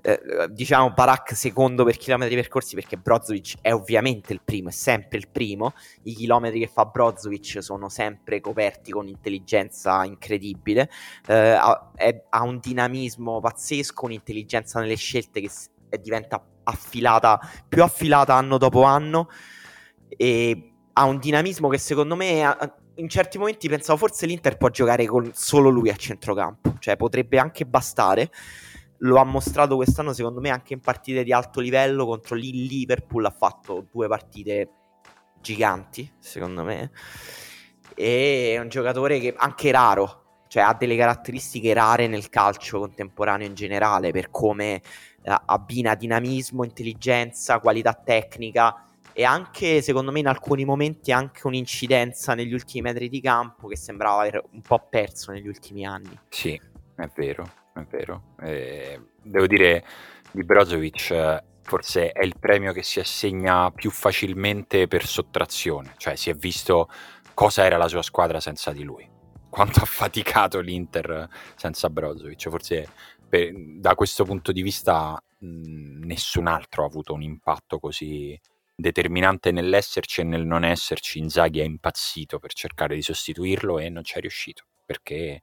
[0.03, 5.19] Eh, diciamo Barak secondo per chilometri percorsi perché Brozovic è ovviamente il primo, è sempre
[5.19, 5.75] il primo.
[6.05, 10.91] I chilometri che fa Brozovic sono sempre coperti con intelligenza incredibile.
[11.27, 15.51] Eh, ha, è, ha un dinamismo pazzesco, un'intelligenza nelle scelte che
[16.01, 19.29] diventa affilata, più affilata anno dopo anno
[20.09, 22.43] e ha un dinamismo che secondo me
[22.95, 27.39] in certi momenti pensavo forse l'Inter può giocare con solo lui a centrocampo, cioè potrebbe
[27.39, 28.31] anche bastare.
[28.99, 33.25] Lo ha mostrato quest'anno secondo me anche in partite di alto livello contro il Liverpool
[33.25, 34.69] ha fatto due partite
[35.41, 36.91] giganti, secondo me.
[37.95, 40.20] E è un giocatore che anche raro,
[40.51, 44.83] cioè ha delle caratteristiche rare nel calcio contemporaneo in generale per come
[45.23, 52.53] abbina dinamismo, intelligenza, qualità tecnica e anche, secondo me, in alcuni momenti anche un'incidenza negli
[52.53, 56.19] ultimi metri di campo che sembrava aver un po' perso negli ultimi anni.
[56.29, 56.61] Sì,
[56.97, 58.35] è vero, è vero.
[58.41, 59.85] Eh, devo dire,
[60.33, 66.29] di Brozovic forse è il premio che si assegna più facilmente per sottrazione, cioè si
[66.29, 66.89] è visto
[67.35, 69.09] cosa era la sua squadra senza di lui,
[69.51, 72.89] quanto ha faticato l'Inter senza Brozovic, forse
[73.29, 78.39] per, da questo punto di vista mh, nessun altro ha avuto un impatto così
[78.75, 81.19] determinante nell'esserci e nel non esserci.
[81.19, 85.43] Inzaghi è impazzito per cercare di sostituirlo e non ci è riuscito perché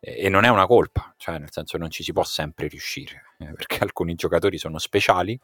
[0.00, 3.52] e non è una colpa, cioè nel senso non ci si può sempre riuscire, eh,
[3.52, 5.38] perché alcuni giocatori sono speciali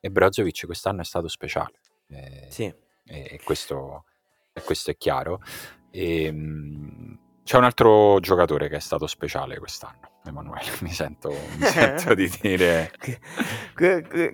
[0.00, 1.78] e Brozovic quest'anno è stato speciale.
[2.08, 2.64] Eh, sì.
[2.64, 4.04] E, e, questo,
[4.52, 5.42] e, questo, è chiaro.
[5.90, 10.18] E, ehm, mh, c'è un altro giocatore che è stato speciale quest'anno.
[10.24, 12.92] Emanuele, mi sento, mi sento di dire.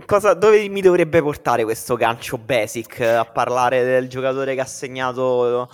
[0.04, 5.68] Cosa, dove mi dovrebbe portare questo gancio basic a parlare del giocatore che ha segnato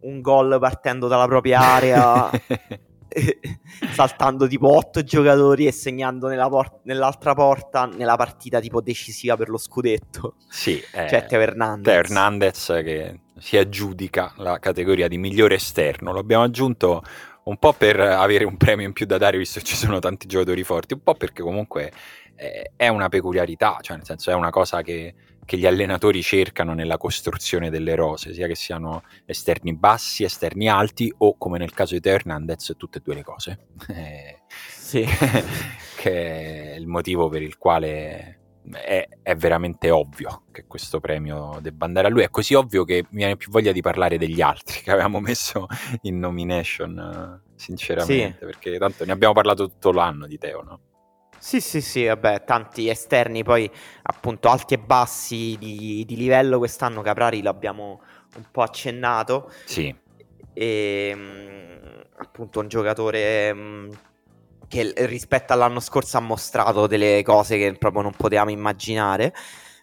[0.00, 2.30] un gol partendo dalla propria area
[3.92, 9.48] saltando tipo 8 giocatori e segnando nella por- nell'altra porta nella partita tipo decisiva per
[9.48, 10.36] lo scudetto?
[10.48, 11.84] Sì, eh, cioè Teo Hernandez.
[11.84, 17.02] Teo Hernandez che si aggiudica la categoria di migliore esterno lo abbiamo aggiunto
[17.46, 20.26] un po' per avere un premio in più da dare visto che ci sono tanti
[20.26, 21.92] giocatori forti, un po' perché comunque
[22.34, 25.14] eh, è una peculiarità, cioè nel senso è una cosa che,
[25.44, 31.12] che, gli allenatori cercano nella costruzione delle rose, sia che siano esterni bassi, esterni alti
[31.18, 33.58] o come nel caso di Teo Hernandez tutte e due le cose.
[33.88, 35.04] Eh, sì.
[35.96, 41.86] che è il motivo per il quale è, è, veramente ovvio che questo premio debba
[41.86, 42.22] andare a lui.
[42.22, 45.66] È così ovvio che mi viene più voglia di parlare degli altri che avevamo messo
[46.02, 48.44] in nomination, sinceramente, sì.
[48.44, 50.80] perché tanto ne abbiamo parlato tutto l'anno di Teo, no?
[51.38, 53.70] Sì, sì, sì, vabbè, tanti esterni, poi
[54.02, 58.00] appunto alti e bassi di, di livello quest'anno Caprari l'abbiamo
[58.36, 59.50] un po' accennato.
[59.64, 59.94] Sì.
[60.52, 63.90] E mm, appunto un giocatore mm,
[64.68, 69.32] che rispetto all'anno scorso ha mostrato delle cose che proprio non potevamo immaginare.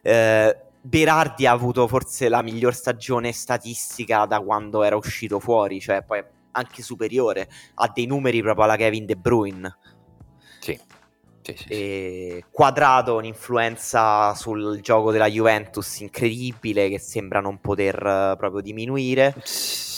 [0.02, 6.04] Eh, Berardi ha avuto forse la miglior stagione statistica da quando era uscito fuori, cioè
[6.04, 6.22] poi
[6.52, 9.78] anche superiore, ha dei numeri proprio alla Kevin De Bruyne.
[10.60, 10.80] Sì.
[11.44, 12.46] Sì, sì, sì.
[12.50, 19.36] Quadrato un'influenza sul gioco della Juventus incredibile che sembra non poter uh, proprio diminuire.
[19.44, 19.93] Sì,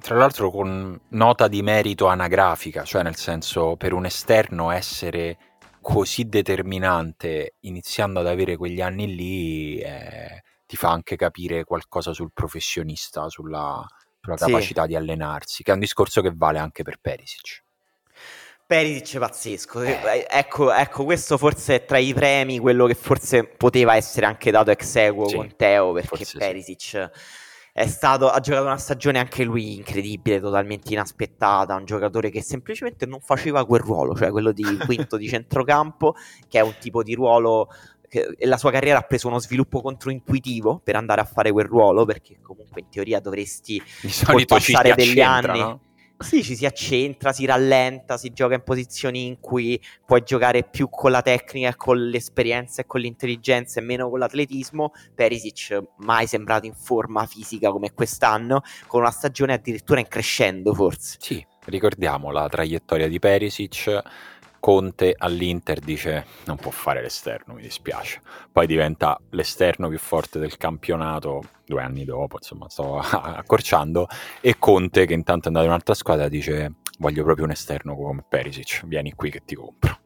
[0.00, 5.38] tra l'altro con nota di merito anagrafica, cioè nel senso per un esterno essere
[5.80, 12.30] così determinante iniziando ad avere quegli anni lì eh, ti fa anche capire qualcosa sul
[12.32, 13.86] professionista, sulla,
[14.20, 14.88] sulla capacità sì.
[14.88, 17.62] di allenarsi, che è un discorso che vale anche per Perisic.
[18.66, 19.90] Perisic pazzesco, eh.
[19.90, 20.26] eh.
[20.28, 24.70] ecco, ecco, questo forse è tra i premi quello che forse poteva essere anche dato
[24.70, 26.98] ex equo sì, con Teo, perché Perisic sì.
[27.76, 33.04] È stato, ha giocato una stagione anche lui incredibile, totalmente inaspettata, un giocatore che semplicemente
[33.04, 36.14] non faceva quel ruolo, cioè quello di quinto di centrocampo,
[36.48, 37.68] che è un tipo di ruolo
[38.08, 42.04] e la sua carriera ha preso uno sviluppo controintuitivo per andare a fare quel ruolo,
[42.04, 43.82] perché comunque in teoria dovresti
[44.46, 45.58] passare degli anni.
[45.58, 45.80] No?
[46.16, 50.88] Sì, ci si accentra, si rallenta, si gioca in posizioni in cui puoi giocare più
[50.88, 54.92] con la tecnica, con l'esperienza e con l'intelligenza e meno con l'atletismo.
[55.14, 61.16] Perisic mai sembrato in forma fisica come quest'anno, con una stagione addirittura in crescendo forse.
[61.20, 64.02] Sì, ricordiamo la traiettoria di Perisic
[64.64, 68.22] Conte all'Inter dice non può fare l'esterno, mi dispiace.
[68.50, 74.06] Poi diventa l'esterno più forte del campionato due anni dopo, insomma, sto accorciando.
[74.40, 78.24] E Conte, che intanto è andato in un'altra squadra, dice voglio proprio un esterno come
[78.26, 79.98] Perisic, vieni qui che ti compro.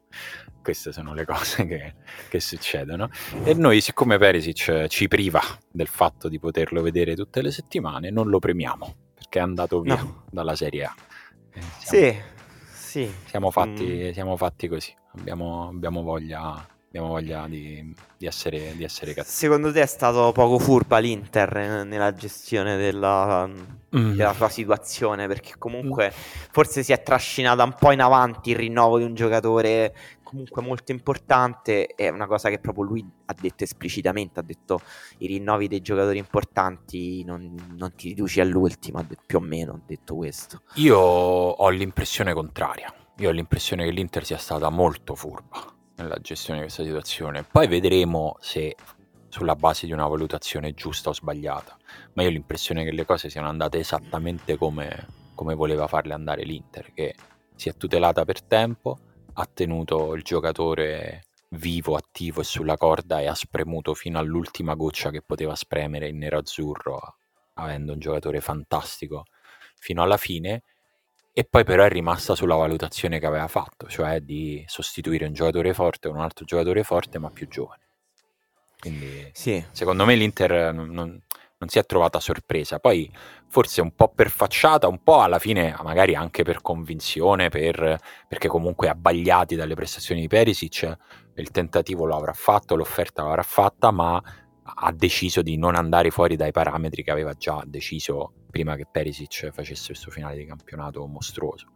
[0.61, 1.93] Queste sono le cose che,
[2.27, 3.09] che succedono.
[3.45, 5.39] E noi, siccome Perisic ci priva
[5.71, 9.95] del fatto di poterlo vedere tutte le settimane, non lo premiamo, perché è andato via
[9.95, 10.25] no.
[10.29, 10.93] dalla Serie A.
[11.53, 12.37] Eh, sì
[12.89, 13.13] sì.
[13.25, 14.11] Siamo fatti, mm.
[14.13, 19.31] siamo fatti così, abbiamo, abbiamo voglia abbiamo voglia di, di, essere, di essere cattivi.
[19.31, 24.15] Secondo te è stato poco furba l'Inter nella gestione della, mm.
[24.15, 25.27] della sua situazione?
[25.27, 26.49] Perché comunque mm.
[26.49, 29.93] forse si è trascinata un po' in avanti il rinnovo di un giocatore
[30.29, 31.87] comunque molto importante.
[31.87, 34.79] È una cosa che proprio lui ha detto esplicitamente: ha detto
[35.17, 40.15] i rinnovi dei giocatori importanti non, non ti riduci all'ultimo, più o meno ha detto
[40.15, 40.61] questo.
[40.75, 42.93] Io ho l'impressione contraria.
[43.17, 47.43] Io ho l'impressione che l'Inter sia stata molto furba nella gestione di questa situazione.
[47.43, 48.75] Poi vedremo se
[49.27, 51.77] sulla base di una valutazione giusta o sbagliata.
[52.13, 56.43] Ma io ho l'impressione che le cose siano andate esattamente come, come voleva farle andare
[56.43, 57.15] l'Inter, che
[57.55, 58.99] si è tutelata per tempo,
[59.41, 65.09] ha tenuto il giocatore vivo, attivo e sulla corda e ha spremuto fino all'ultima goccia
[65.09, 67.15] che poteva spremere in nero-azzurro,
[67.55, 69.25] avendo un giocatore fantastico
[69.75, 70.63] fino alla fine
[71.31, 75.73] e poi però è rimasta sulla valutazione che aveva fatto, cioè di sostituire un giocatore
[75.73, 77.87] forte con un altro giocatore forte ma più giovane.
[78.77, 79.63] Quindi sì.
[79.71, 81.21] secondo me l'Inter non,
[81.59, 83.11] non, si è trovata sorpresa, poi
[83.47, 88.47] forse un po' per facciata, un po' alla fine magari anche per convinzione, per, perché
[88.47, 90.97] comunque abbagliati dalle prestazioni di Perisic,
[91.35, 94.21] il tentativo lo avrà fatto, l'offerta l'avrà fatta, ma
[94.75, 99.51] ha deciso di non andare fuori dai parametri che aveva già deciso prima che Perisic
[99.51, 101.67] facesse questo finale di campionato mostruoso.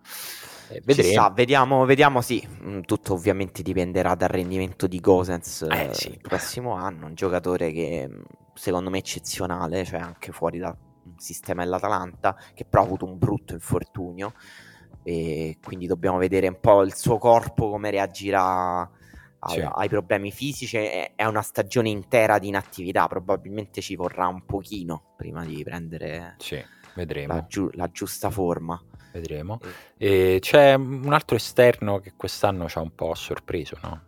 [0.69, 1.31] Eh, vedremo.
[1.33, 6.09] Vediamo, vediamo, sì, mm, tutto ovviamente dipenderà dal rendimento di Gosens eh, sì.
[6.09, 8.21] il prossimo anno, un giocatore che mm,
[8.53, 10.75] secondo me eccezionale, cioè anche fuori dal
[11.17, 14.33] sistema dell'Atalanta, che però ha avuto un brutto infortunio
[15.03, 18.89] e quindi dobbiamo vedere un po' il suo corpo come reagirà
[19.45, 19.59] sì.
[19.59, 25.43] ai problemi fisici, è, una stagione intera di inattività, probabilmente ci vorrà un pochino prima
[25.43, 26.35] di prendere
[26.95, 27.33] vedremo.
[27.33, 28.81] La, giu- la giusta forma.
[29.11, 29.59] Vedremo.
[29.97, 34.07] E c'è un altro esterno che quest'anno ci ha un po' sorpreso, no?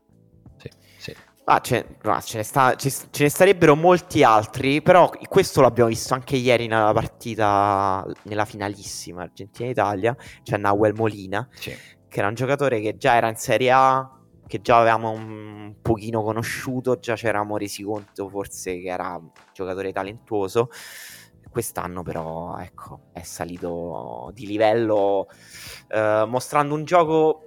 [1.48, 5.90] Ah, ce, no, ce, ne sta, ce, ce, ne starebbero molti altri, però questo l'abbiamo
[5.90, 11.72] visto anche ieri nella partita, nella finalissima Argentina-Italia, c'è Nahuel Molina, sì.
[12.08, 14.16] che era un giocatore che già era in Serie A,
[14.48, 19.30] che già avevamo un pochino conosciuto, già ci eravamo resi conto forse che era un
[19.54, 20.70] giocatore talentuoso.
[21.52, 25.28] Quest'anno però ecco, è salito di livello
[25.90, 27.44] eh, mostrando un gioco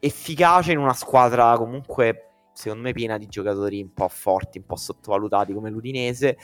[0.00, 2.27] efficace in una squadra comunque
[2.58, 6.36] secondo me piena di giocatori un po' forti, un po' sottovalutati come l'Udinese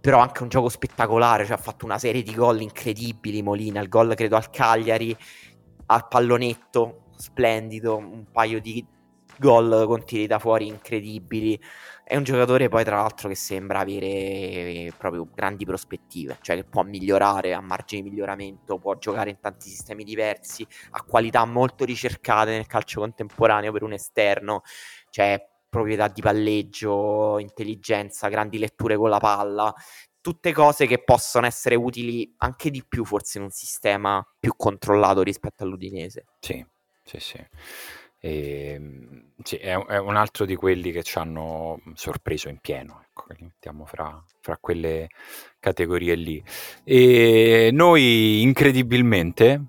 [0.00, 3.88] però anche un gioco spettacolare, cioè ha fatto una serie di gol incredibili Molina, il
[3.88, 5.14] gol credo al Cagliari,
[5.86, 8.86] al pallonetto, splendido, un paio di
[9.38, 11.60] gol con tiri da fuori incredibili.
[12.04, 16.82] È un giocatore poi tra l'altro che sembra avere proprio grandi prospettive, cioè che può
[16.82, 22.52] migliorare a margine di miglioramento, può giocare in tanti sistemi diversi, ha qualità molto ricercate
[22.52, 24.62] nel calcio contemporaneo per un esterno,
[25.10, 29.74] cioè proprietà di palleggio, intelligenza, grandi letture con la palla,
[30.20, 35.22] tutte cose che possono essere utili anche di più forse in un sistema più controllato
[35.22, 36.24] rispetto all'Udinese.
[36.40, 36.64] Sì,
[37.04, 37.46] sì, sì.
[38.20, 43.26] E, ehm, sì, è, un altro di quelli che ci hanno sorpreso in pieno, ecco,
[43.28, 45.08] li mettiamo fra, fra, quelle
[45.60, 46.42] categorie lì.
[46.84, 49.62] E noi incredibilmente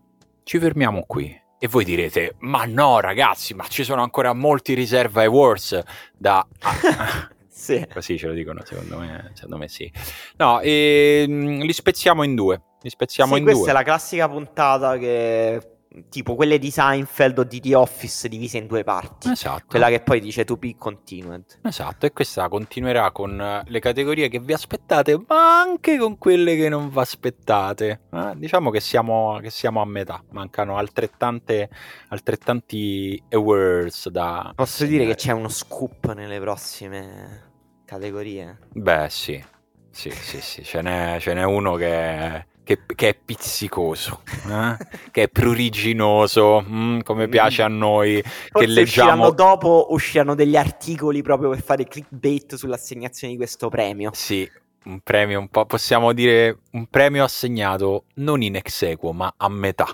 [0.43, 1.47] ci fermiamo qui.
[1.59, 5.79] E voi direte, ma no ragazzi, ma ci sono ancora molti riserva awards
[6.17, 6.45] da...
[7.49, 7.85] sì.
[7.91, 9.91] Così ce lo dicono, secondo me, secondo me sì.
[10.37, 13.71] No, e, ehm, li spezziamo in due li spezziamo Sì, in questa due.
[13.71, 15.61] è la classica puntata che
[16.09, 19.31] tipo quelle di Seinfeld o di The Office divise in due parti.
[19.31, 19.65] Esatto.
[19.67, 21.59] Quella che poi dice to be continued.
[21.63, 26.55] Esatto, e questa continuerà con eh, le categorie che vi aspettate, ma anche con quelle
[26.55, 28.01] che non vi aspettate.
[28.11, 31.69] Eh, diciamo che siamo, che siamo a metà, mancano altrettante,
[32.09, 34.53] altrettanti awards da...
[34.55, 37.47] Posso dire che c'è uno scoop nelle prossime
[37.85, 38.59] categorie?
[38.73, 39.43] Beh, sì,
[39.89, 44.77] sì, sì, sì, ce n'è, ce n'è uno che che, che è pizzicoso, eh?
[45.09, 48.83] che è pruriginoso, mm, come piace a noi, che Forse leggiamo...
[48.83, 54.11] usciranno dopo, usciranno degli articoli proprio per fare clickbait sull'assegnazione di questo premio.
[54.13, 54.47] Sì,
[54.83, 59.49] un premio un po', possiamo dire, un premio assegnato non in ex equo, ma a
[59.49, 59.87] metà.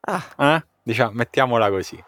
[0.00, 0.64] Ah, Eh?
[0.82, 2.02] Diciamo, mettiamola così.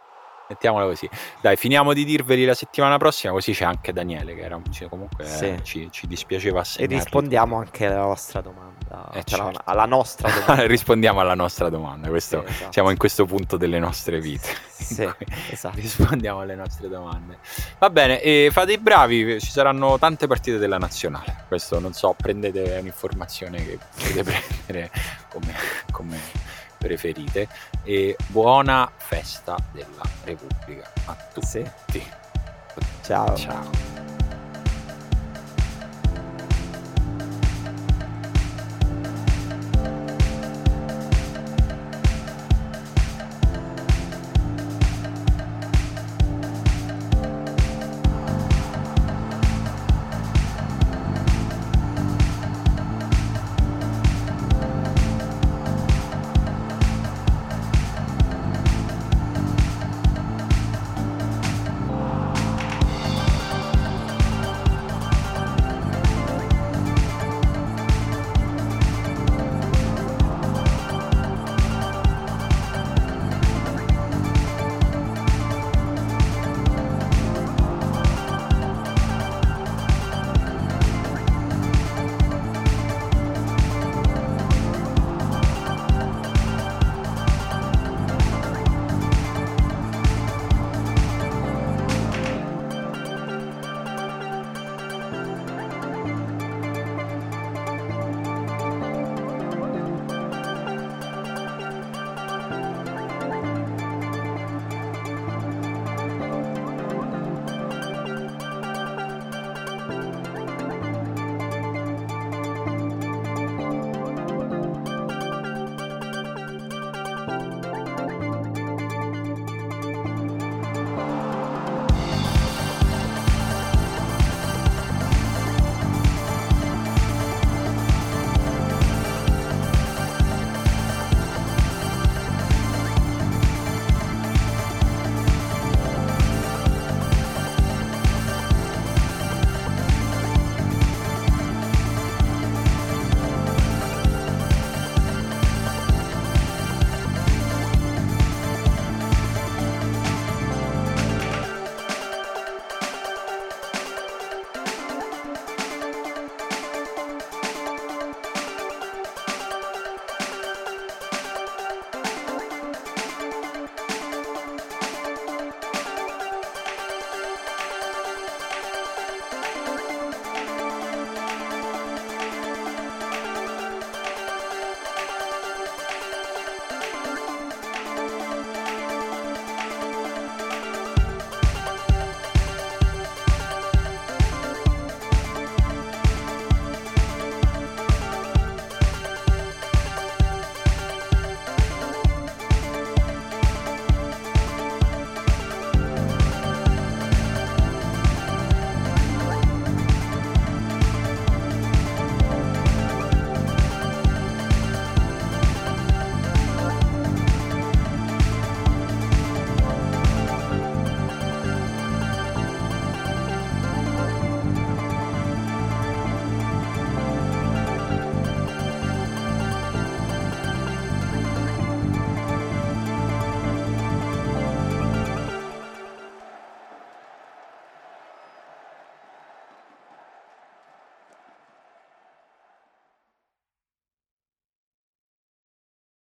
[0.54, 1.08] Mettiamola così.
[1.40, 5.24] Dai, finiamo di dirveli la settimana prossima, così c'è anche Daniele, che era cioè, comunque
[5.26, 5.46] Sì.
[5.46, 6.94] eh, ci, ci dispiaceva e assegnargli.
[6.94, 8.72] rispondiamo anche alla vostra domanda.
[9.12, 9.70] Eh, cioè alla- certo.
[9.70, 10.66] alla nostra domanda.
[10.66, 12.08] Rispondiamo alla nostra domanda.
[12.08, 12.72] Questo, Sì, esatto.
[12.72, 14.48] Siamo in questo punto delle nostre vite.
[14.70, 15.08] Sì,
[15.50, 15.76] esatto.
[15.76, 17.38] Rispondiamo alle nostre domande.
[17.78, 21.44] Va bene, e fate i bravi, ci saranno tante partite della nazionale.
[21.48, 24.22] Questo non so, prendete un'informazione che potete
[24.66, 24.90] prendere
[25.28, 25.54] come,
[25.90, 26.18] come
[26.84, 27.48] preferite.
[27.82, 31.64] E buona festa della Repubblica a tutti.
[31.90, 32.02] Sì.
[33.02, 33.36] Ciao.
[33.36, 33.93] Ciao.